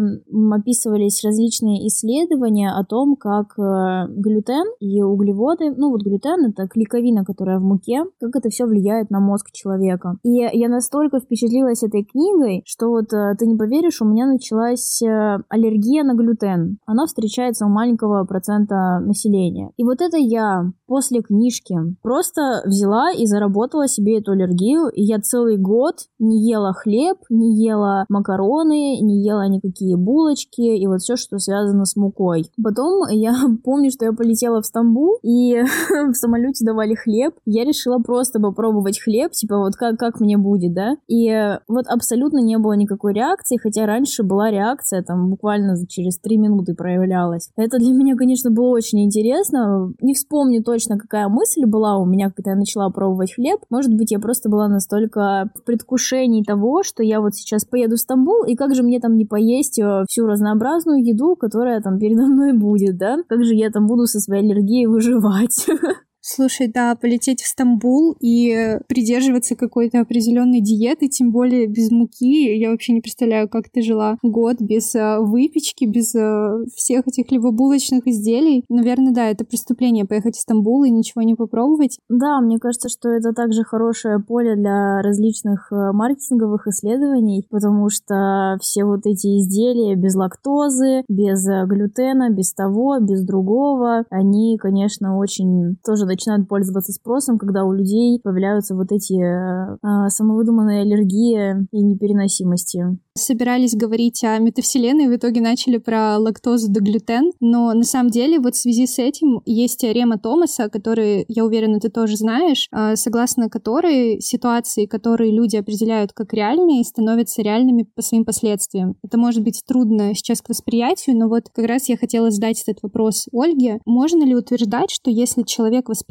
описывались 0.53 1.25
различные 1.25 1.89
исследования 1.89 2.71
о 2.71 2.85
том, 2.85 3.17
как 3.17 3.59
э, 3.59 4.09
глютен 4.11 4.67
и 4.79 5.01
углеводы, 5.01 5.73
ну 5.75 5.91
вот 5.91 6.03
глютен— 6.03 6.45
это 6.51 6.69
клейковина, 6.69 7.25
которая 7.25 7.59
в 7.59 7.63
муке, 7.63 8.05
как 8.21 8.37
это 8.37 8.51
все 8.51 8.67
влияет 8.67 9.09
на 9.11 9.21
мозг 9.21 9.53
человека. 9.53 10.19
И 10.23 10.33
я 10.33 10.69
настолько 10.69 11.21
впечатлилась 11.21 11.83
этой 11.83 12.05
книгой, 12.05 12.63
что 12.67 12.89
вот 12.89 13.11
э, 13.15 13.35
ты 13.39 13.47
не 13.47 13.57
поверишь, 13.57 14.03
у 14.03 14.05
меня 14.05 14.34
началась 14.35 15.03
э, 15.03 15.39
аллергия 15.49 16.05
на 16.05 16.15
глютен. 16.15 16.79
Она 16.87 17.07
встречается 17.07 17.67
у 17.67 17.69
маленького 17.69 18.25
процента 18.25 19.01
населения. 19.01 19.71
И 19.77 19.85
вот 19.85 20.01
это 20.01 20.17
я 20.17 20.71
после 20.87 21.23
книжки 21.23 21.77
просто 22.03 22.63
взяла 22.67 23.11
и 23.13 23.27
заработала 23.27 23.89
себе 23.89 24.19
эту 24.19 24.33
аллергию. 24.33 24.89
И 24.89 25.03
я 25.03 25.19
целый 25.21 25.57
год 25.57 25.97
не 26.19 26.49
ела 26.49 26.73
хлеб, 26.73 27.19
не 27.31 27.65
ела 27.65 28.05
макароны, 28.09 29.01
не 29.01 29.25
ела 29.25 29.49
никакие 29.49 29.97
булочки 29.97 30.61
и 30.61 30.87
вот 30.87 31.01
все, 31.01 31.17
что 31.17 31.39
связано 31.39 31.85
с 31.85 31.97
мукой. 31.97 32.47
Потом 32.63 33.09
я 33.11 33.35
помню, 33.65 33.91
что 33.91 34.05
я 34.05 34.13
полетела 34.13 34.61
в 34.61 34.67
Стамбул, 34.67 35.19
и 35.23 35.63
в 35.91 36.15
самолете 36.15 36.65
давали 36.65 36.95
хлеб. 36.95 37.35
Я 37.45 37.65
решила 37.65 37.99
просто 37.99 38.41
попробовать 38.41 39.01
хлеб, 39.01 39.33
типа 39.33 39.59
вот 39.59 39.77
как, 39.77 39.99
как 39.99 40.21
мне 40.21 40.37
будет, 40.37 40.75
да. 40.75 40.97
И 41.09 41.31
вот 41.69 41.87
абсолютно 41.87 42.39
не 42.39 42.59
было 42.59 42.73
никакой 42.73 43.15
реакции, 43.15 43.57
хотя 43.57 43.87
раньше 43.87 44.23
была 44.25 44.51
реакция, 44.51 45.03
там 45.03 45.31
буквально 45.31 45.75
через 45.87 46.19
три 46.19 46.37
минуты 46.37 46.75
проявлялась. 46.75 47.51
Это 47.57 47.79
для 47.79 47.93
меня, 47.93 48.17
конечно, 48.17 48.51
было 48.51 48.69
очень 48.71 49.05
интересно. 49.05 49.93
Не 50.01 50.15
вспомню 50.15 50.63
точно, 50.63 50.99
какая 50.99 51.29
мысль 51.29 51.65
была 51.67 51.99
у 51.99 52.07
меня, 52.07 52.31
когда 52.35 52.53
я 52.53 52.57
начала 52.57 52.91
пробовать 52.91 53.35
хлеб. 53.35 53.61
Может 53.71 53.95
быть, 53.95 54.11
я 54.11 54.19
просто 54.19 54.49
была 54.49 54.69
настолько 54.69 55.51
в 55.55 55.65
предвкушении 55.65 56.43
того, 56.43 56.83
что 56.83 57.03
я 57.03 57.21
вот 57.21 57.35
сейчас 57.35 57.65
поеду 57.65 57.97
в 57.97 58.01
Стамбул, 58.01 58.45
и 58.45 58.55
как 58.55 58.75
же 58.75 58.83
мне 58.83 59.01
там 59.01 59.17
не 59.17 59.25
поесть 59.25 59.79
э, 59.79 60.05
всю 60.09 60.27
разнообразную 60.27 61.05
еду, 61.05 61.37
которая 61.37 61.81
там 61.81 61.99
передо 61.99 62.23
мной 62.27 62.53
будет, 62.53 62.97
да? 62.97 63.19
Как 63.29 63.45
же 63.45 63.55
я 63.55 63.71
там 63.71 63.87
буду 63.87 64.07
со 64.07 64.21
своей 64.21 64.43
аллергией 64.43 64.87
выживать? 64.87 65.67
Слушай, 66.27 66.69
да, 66.69 66.97
полететь 66.97 67.43
в 67.43 67.47
Стамбул 67.47 68.17
и 68.19 68.79
придерживаться 68.89 69.57
какой-то 69.57 70.01
определенной 70.01 70.63
диеты, 70.63 71.09
тем 71.09 71.33
более 71.33 71.67
без 71.67 71.91
муки. 71.91 72.57
Я 72.59 72.71
вообще 72.71 72.95
не 72.95 73.03
представляю, 73.03 73.47
как 73.47 73.69
ты 73.69 73.83
жила 73.83 74.17
год 74.23 74.57
без 74.59 74.95
э, 74.95 75.19
выпечки, 75.21 75.85
без 75.85 76.15
э, 76.15 76.65
всех 76.75 77.07
этих 77.07 77.29
хлебобулочных 77.29 78.07
изделий. 78.07 78.65
Наверное, 78.71 79.13
да, 79.13 79.29
это 79.29 79.45
преступление 79.45 80.07
поехать 80.07 80.37
в 80.37 80.41
Стамбул 80.41 80.85
и 80.85 80.91
ничего 80.91 81.21
не 81.21 81.35
попробовать. 81.35 81.99
Да, 82.09 82.41
мне 82.41 82.59
кажется, 82.59 82.89
что 82.89 83.11
это 83.11 83.35
также 83.35 83.63
хорошее 83.63 84.19
поле 84.19 84.57
для 84.57 85.03
различных 85.03 85.71
э, 85.73 85.93
маркетинговых 85.93 86.67
исследований, 86.69 87.47
потому 87.51 87.91
что 87.91 88.57
все 88.63 88.87
вот 88.87 89.05
эти 89.05 89.41
изделия 89.41 89.95
без 89.95 90.15
лактозы, 90.15 91.03
без 91.07 91.45
глютена, 91.45 92.31
без 92.31 92.55
того, 92.55 92.99
без 92.99 93.27
другого, 93.27 94.05
они, 94.09 94.57
конечно, 94.57 95.19
очень 95.19 95.77
тоже 95.85 96.07
начинают 96.15 96.49
пользоваться 96.49 96.93
спросом, 96.93 97.39
когда 97.39 97.65
у 97.65 97.73
людей 97.73 98.21
появляются 98.23 98.75
вот 98.75 98.93
эти 98.93 99.15
э, 99.15 99.77
э, 99.83 100.09
самовыдуманные 100.09 100.83
аллергии 100.83 101.67
и 101.73 101.83
непереносимости 101.83 102.99
собирались 103.17 103.77
говорить 103.77 104.25
о 104.25 104.39
метавселенной, 104.39 105.09
в 105.09 105.17
итоге 105.17 105.41
начали 105.41 105.77
про 105.79 106.19
лактозу 106.19 106.71
да 106.71 106.81
глютен, 106.81 107.33
но 107.41 107.73
на 107.73 107.85
самом 107.85 108.11
деле 108.11 108.41
вот 108.41 108.55
в 108.55 108.61
связи 108.61 108.87
с 108.87 108.99
этим 108.99 109.41
есть 109.45 109.81
теорема 109.81 110.19
Томаса, 110.19 110.69
который, 110.69 111.25
я 111.29 111.45
уверена, 111.45 111.79
ты 111.79 111.91
тоже 111.91 112.17
знаешь, 112.17 112.67
а, 112.73 112.97
согласно 112.97 113.49
которой 113.49 114.21
ситуации, 114.21 114.87
которые 114.87 115.33
люди 115.33 115.57
определяют 115.57 116.13
как 116.13 116.33
реальные, 116.33 116.83
становятся 116.83 117.43
реальными 117.43 117.87
по 117.95 118.03
своим 118.03 118.25
последствиям. 118.25 118.97
Это 119.05 119.17
может 119.17 119.43
быть 119.45 119.63
трудно 119.67 120.15
сейчас 120.15 120.43
к 120.43 120.49
восприятию, 120.49 121.17
но 121.17 121.29
вот 121.29 121.45
как 121.55 121.67
раз 121.67 121.89
я 121.89 121.97
хотела 121.97 122.31
задать 122.31 122.63
этот 122.67 122.83
вопрос 122.83 123.29
Ольге. 123.33 123.79
Можно 123.85 124.25
ли 124.25 124.35
утверждать, 124.35 124.91
что 124.91 125.11
если 125.11 125.43
человек 125.43 125.89
воспринимает 125.89 126.04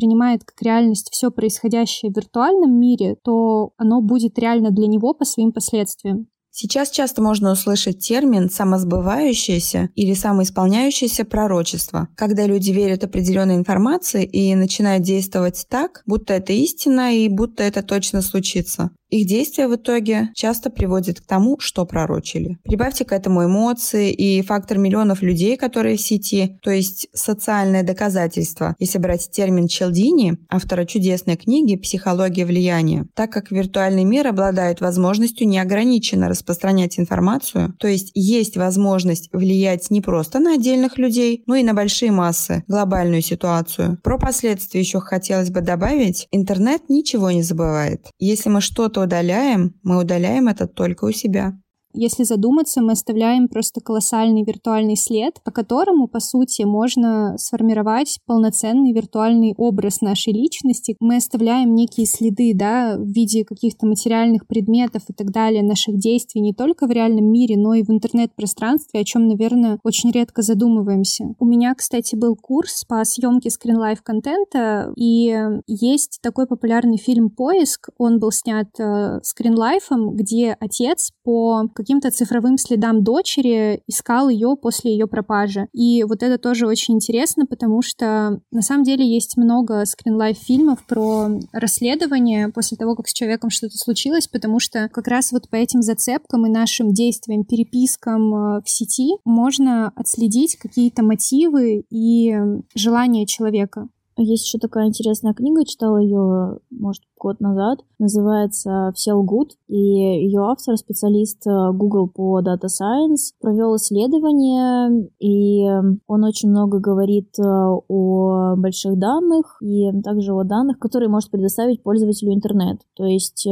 как 0.44 0.62
реальность 0.62 1.10
все 1.12 1.32
происходящее 1.32 2.12
в 2.12 2.16
виртуальном 2.16 2.80
мире, 2.80 3.16
то 3.24 3.74
оно 3.78 4.02
будет 4.02 4.38
реально 4.40 4.72
для 4.72 4.88
него 4.88 5.14
по 5.14 5.26
своим 5.26 5.52
последствиям? 5.52 6.28
Сейчас 6.56 6.92
часто 6.92 7.20
можно 7.24 7.52
услышать 7.52 7.98
термин 7.98 8.48
«самосбывающееся» 8.48 9.90
или 9.96 10.14
«самоисполняющееся 10.14 11.26
пророчество», 11.26 12.10
когда 12.16 12.46
люди 12.46 12.70
верят 12.70 13.04
определенной 13.04 13.56
информации 13.56 14.24
и 14.24 14.54
начинают 14.54 15.04
действовать 15.04 15.66
так, 15.68 16.04
будто 16.06 16.36
это 16.36 16.54
истина 16.54 17.18
и 17.18 17.28
будто 17.28 17.64
это 17.64 17.82
точно 17.82 18.22
случится. 18.22 18.92
Их 19.14 19.28
действия 19.28 19.68
в 19.68 19.76
итоге 19.76 20.30
часто 20.34 20.72
приводят 20.72 21.22
к 21.22 21.28
тому, 21.28 21.60
что 21.60 21.86
пророчили. 21.86 22.58
Прибавьте 22.64 23.06
к 23.06 23.12
этому 23.12 23.46
эмоции 23.46 24.12
и 24.12 24.42
фактор 24.42 24.80
миллионов 24.80 25.22
людей, 25.22 25.56
которые 25.56 25.98
в 25.98 26.02
сети, 26.02 26.58
то 26.64 26.72
есть 26.72 27.08
социальное 27.14 27.84
доказательство, 27.84 28.76
если 28.80 28.98
брать 28.98 29.30
термин 29.30 29.68
Челдини, 29.68 30.40
автора 30.50 30.86
чудесной 30.86 31.36
книги 31.36 31.76
«Психология 31.76 32.44
влияния», 32.44 33.06
так 33.14 33.32
как 33.32 33.52
виртуальный 33.52 34.04
мир 34.04 34.26
обладает 34.26 34.82
возможностью 34.82 35.48
неограниченно 35.48 36.28
распространять 36.28 37.00
информацию, 37.00 37.76
то 37.78 37.88
есть 37.88 38.10
есть 38.16 38.58
возможность 38.58 39.30
влиять 39.32 39.92
не 39.92 40.02
просто 40.02 40.40
на 40.40 40.56
отдельных 40.56 40.98
людей, 40.98 41.44
но 41.46 41.54
и 41.54 41.62
на 41.62 41.76
большие 41.76 42.12
массы, 42.12 42.64
глобальную 42.68 43.22
ситуацию. 43.22 44.00
Про 44.02 44.18
последствия 44.18 44.80
еще 44.80 45.02
хотелось 45.02 45.52
бы 45.52 45.62
добавить, 45.62 46.28
интернет 46.32 46.90
ничего 46.90 47.30
не 47.30 47.44
забывает. 47.44 48.08
Если 48.18 48.50
мы 48.50 48.60
что-то 48.60 49.03
удаляем, 49.04 49.80
мы 49.84 50.00
удаляем 50.00 50.48
это 50.48 50.68
только 50.68 51.06
у 51.06 51.12
себя. 51.12 51.54
Если 51.94 52.24
задуматься, 52.24 52.82
мы 52.82 52.94
оставляем 52.94 53.48
просто 53.48 53.82
колоссальный 53.82 54.44
виртуальный 54.44 54.96
след, 54.96 55.42
по 55.44 55.52
которому, 55.52 56.08
по 56.08 56.20
сути, 56.20 56.64
можно 56.64 57.38
сформировать 57.38 58.20
полноценный 58.26 58.94
виртуальный 58.94 59.54
образ 59.58 60.02
нашей 60.02 60.34
личности. 60.34 60.96
Мы 61.00 61.18
оставляем 61.18 61.76
некие 61.76 62.06
следы, 62.06 62.54
да, 62.56 62.96
в 62.98 63.06
виде 63.06 63.46
каких-то 63.46 63.86
материальных 63.86 64.48
предметов 64.48 65.04
и 65.10 65.14
так 65.14 65.32
далее, 65.32 65.64
наших 65.64 65.98
действий 65.98 66.42
не 66.42 66.54
только 66.54 66.88
в 66.88 66.92
реальном 66.92 67.32
мире, 67.32 67.58
но 67.58 67.74
и 67.74 67.84
в 67.84 67.90
интернет-пространстве, 67.90 69.02
о 69.02 69.04
чем, 69.04 69.28
наверное, 69.28 69.80
очень 69.84 70.12
редко 70.12 70.42
задумываемся. 70.42 71.26
У 71.40 71.46
меня, 71.46 71.76
кстати, 71.76 72.16
был 72.16 72.36
курс 72.36 72.86
по 72.88 73.04
съемке 73.06 73.50
скринлайф 73.50 74.02
контента, 74.02 74.92
и 74.96 75.36
есть 75.68 76.20
такой 76.22 76.48
популярный 76.48 76.98
фильм 76.98 77.30
«Поиск». 77.30 77.90
Он 77.98 78.20
был 78.20 78.32
снят 78.32 78.68
э, 78.80 79.20
скринлайфом, 79.24 80.16
где 80.16 80.56
отец 80.60 81.12
по 81.24 81.68
каким-то 81.74 82.12
цифровым 82.12 82.58
следам 82.58 83.04
дочери, 83.04 83.82
искал 83.88 84.30
ее 84.30 84.56
после 84.62 84.92
ее 84.92 85.08
пропажи. 85.08 85.68
И 85.74 86.04
вот 86.04 86.24
это 86.24 86.38
тоже 86.38 86.68
очень 86.68 86.96
интересно, 86.96 87.46
потому 87.46 87.82
что 87.82 88.42
на 88.52 88.62
самом 88.62 88.84
деле 88.84 89.08
есть 89.08 89.38
много 89.38 89.86
скринлайф 89.86 90.38
фильмов 90.38 90.84
про 90.86 91.30
расследование 91.52 92.50
после 92.50 92.78
того, 92.78 92.96
как 92.96 93.08
с 93.08 93.14
человеком 93.14 93.50
что-то 93.50 93.78
случилось, 93.78 94.28
потому 94.28 94.60
что 94.60 94.90
как 94.90 95.08
раз 95.08 95.32
вот 95.32 95.50
по 95.50 95.56
этим 95.56 95.82
зацепкам 95.82 96.46
и 96.46 96.50
нашим 96.50 96.94
действиям, 96.94 97.46
перепискам 97.46 98.34
э, 98.34 98.62
в 98.64 98.70
сети 98.70 99.18
можно 99.26 99.92
отследить 99.96 100.58
какие-то 100.58 101.04
мотивы 101.04 101.86
и 101.90 102.36
желания 102.76 103.26
человека. 103.26 103.88
Есть 104.18 104.46
еще 104.46 104.60
такая 104.60 104.88
интересная 104.88 105.34
книга, 105.34 105.66
читала 105.66 105.98
ее, 105.98 106.60
может, 106.70 107.04
год 107.24 107.40
назад. 107.40 107.80
Называется 108.00 108.92
«Все 108.96 109.14
лгут». 109.14 109.52
И 109.68 109.78
ее 109.78 110.42
автор, 110.42 110.76
специалист 110.76 111.48
э, 111.48 111.72
Google 111.72 112.10
по 112.10 112.42
Data 112.42 112.68
Science, 112.68 113.32
провел 113.40 113.78
исследование, 113.78 115.10
и 115.20 115.66
он 116.06 116.24
очень 116.26 116.50
много 116.50 116.80
говорит 116.80 117.30
э, 117.40 117.44
о 117.44 118.56
больших 118.58 119.00
данных 119.00 119.58
и 119.62 119.90
также 120.02 120.34
о 120.34 120.44
данных, 120.44 120.80
которые 120.80 121.08
может 121.08 121.32
предоставить 121.32 121.82
пользователю 121.82 122.34
интернет. 122.34 122.82
То 122.96 123.06
есть 123.06 123.48
э, 123.48 123.52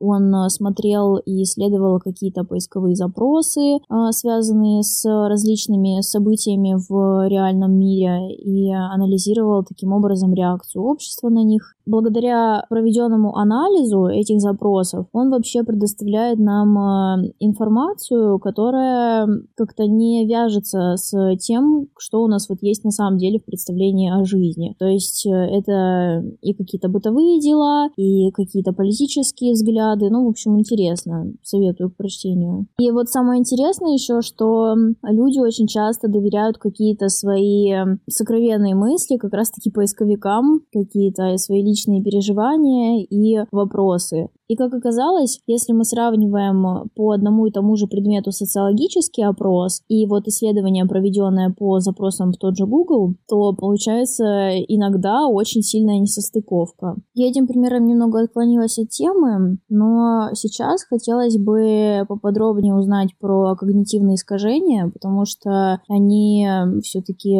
он 0.00 0.50
смотрел 0.50 1.16
и 1.16 1.42
исследовал 1.42 1.98
какие-то 1.98 2.44
поисковые 2.44 2.94
запросы, 2.94 3.78
связанные 4.10 4.82
с 4.82 5.02
различными 5.06 6.02
событиями 6.02 6.74
в 6.88 7.26
реальном 7.28 7.78
мире, 7.78 8.34
и 8.34 8.70
анализировал 8.70 9.64
таким 9.64 9.92
образом 9.92 10.34
реакцию 10.34 10.84
общества 10.84 11.30
на 11.30 11.42
них. 11.42 11.74
Благодаря 11.86 12.64
проведенному 12.94 13.36
анализу 13.36 14.06
этих 14.06 14.40
запросов 14.40 15.06
он 15.12 15.30
вообще 15.30 15.62
предоставляет 15.62 16.38
нам 16.38 16.78
э, 16.78 17.32
информацию, 17.40 18.38
которая 18.38 19.28
как-то 19.56 19.86
не 19.86 20.26
вяжется 20.26 20.94
с 20.96 21.36
тем, 21.36 21.88
что 21.98 22.22
у 22.22 22.28
нас 22.28 22.48
вот 22.48 22.58
есть 22.62 22.84
на 22.84 22.90
самом 22.90 23.18
деле 23.18 23.38
в 23.38 23.44
представлении 23.44 24.10
о 24.10 24.24
жизни. 24.24 24.74
То 24.78 24.86
есть 24.86 25.26
э, 25.26 25.30
это 25.30 26.24
и 26.40 26.54
какие-то 26.54 26.88
бытовые 26.88 27.40
дела, 27.40 27.88
и 27.96 28.30
какие-то 28.30 28.72
политические 28.72 29.52
взгляды. 29.52 30.10
Ну, 30.10 30.26
в 30.26 30.28
общем, 30.28 30.58
интересно. 30.58 31.32
Советую 31.42 31.90
к 31.90 31.96
прочтению. 31.96 32.66
И 32.78 32.90
вот 32.90 33.08
самое 33.08 33.40
интересное 33.40 33.92
еще, 33.92 34.20
что 34.20 34.74
люди 35.02 35.38
очень 35.38 35.66
часто 35.66 36.08
доверяют 36.08 36.58
какие-то 36.58 37.08
свои 37.08 37.72
сокровенные 38.08 38.74
мысли 38.74 39.16
как 39.16 39.32
раз-таки 39.32 39.70
поисковикам, 39.70 40.60
какие-то 40.72 41.36
свои 41.38 41.62
личные 41.62 42.02
переживания 42.02 42.83
и 43.02 43.38
вопросы. 43.50 44.28
И 44.48 44.56
как 44.56 44.74
оказалось, 44.74 45.40
если 45.46 45.72
мы 45.72 45.84
сравниваем 45.84 46.88
по 46.94 47.12
одному 47.12 47.46
и 47.46 47.50
тому 47.50 47.76
же 47.76 47.86
предмету 47.86 48.30
социологический 48.30 49.24
опрос 49.24 49.82
и 49.88 50.06
вот 50.06 50.26
исследование, 50.26 50.84
проведенное 50.84 51.54
по 51.56 51.80
запросам 51.80 52.32
в 52.32 52.36
тот 52.36 52.56
же 52.56 52.66
Google, 52.66 53.14
то 53.28 53.52
получается 53.54 54.50
иногда 54.68 55.26
очень 55.26 55.62
сильная 55.62 55.98
несостыковка. 55.98 56.96
Я 57.14 57.28
этим 57.28 57.46
примером 57.46 57.86
немного 57.86 58.20
отклонилась 58.20 58.78
от 58.78 58.90
темы, 58.90 59.58
но 59.68 60.28
сейчас 60.34 60.84
хотелось 60.84 61.38
бы 61.38 62.04
поподробнее 62.08 62.74
узнать 62.74 63.10
про 63.18 63.54
когнитивные 63.56 64.16
искажения, 64.16 64.90
потому 64.90 65.24
что 65.24 65.80
они 65.88 66.46
все-таки 66.82 67.34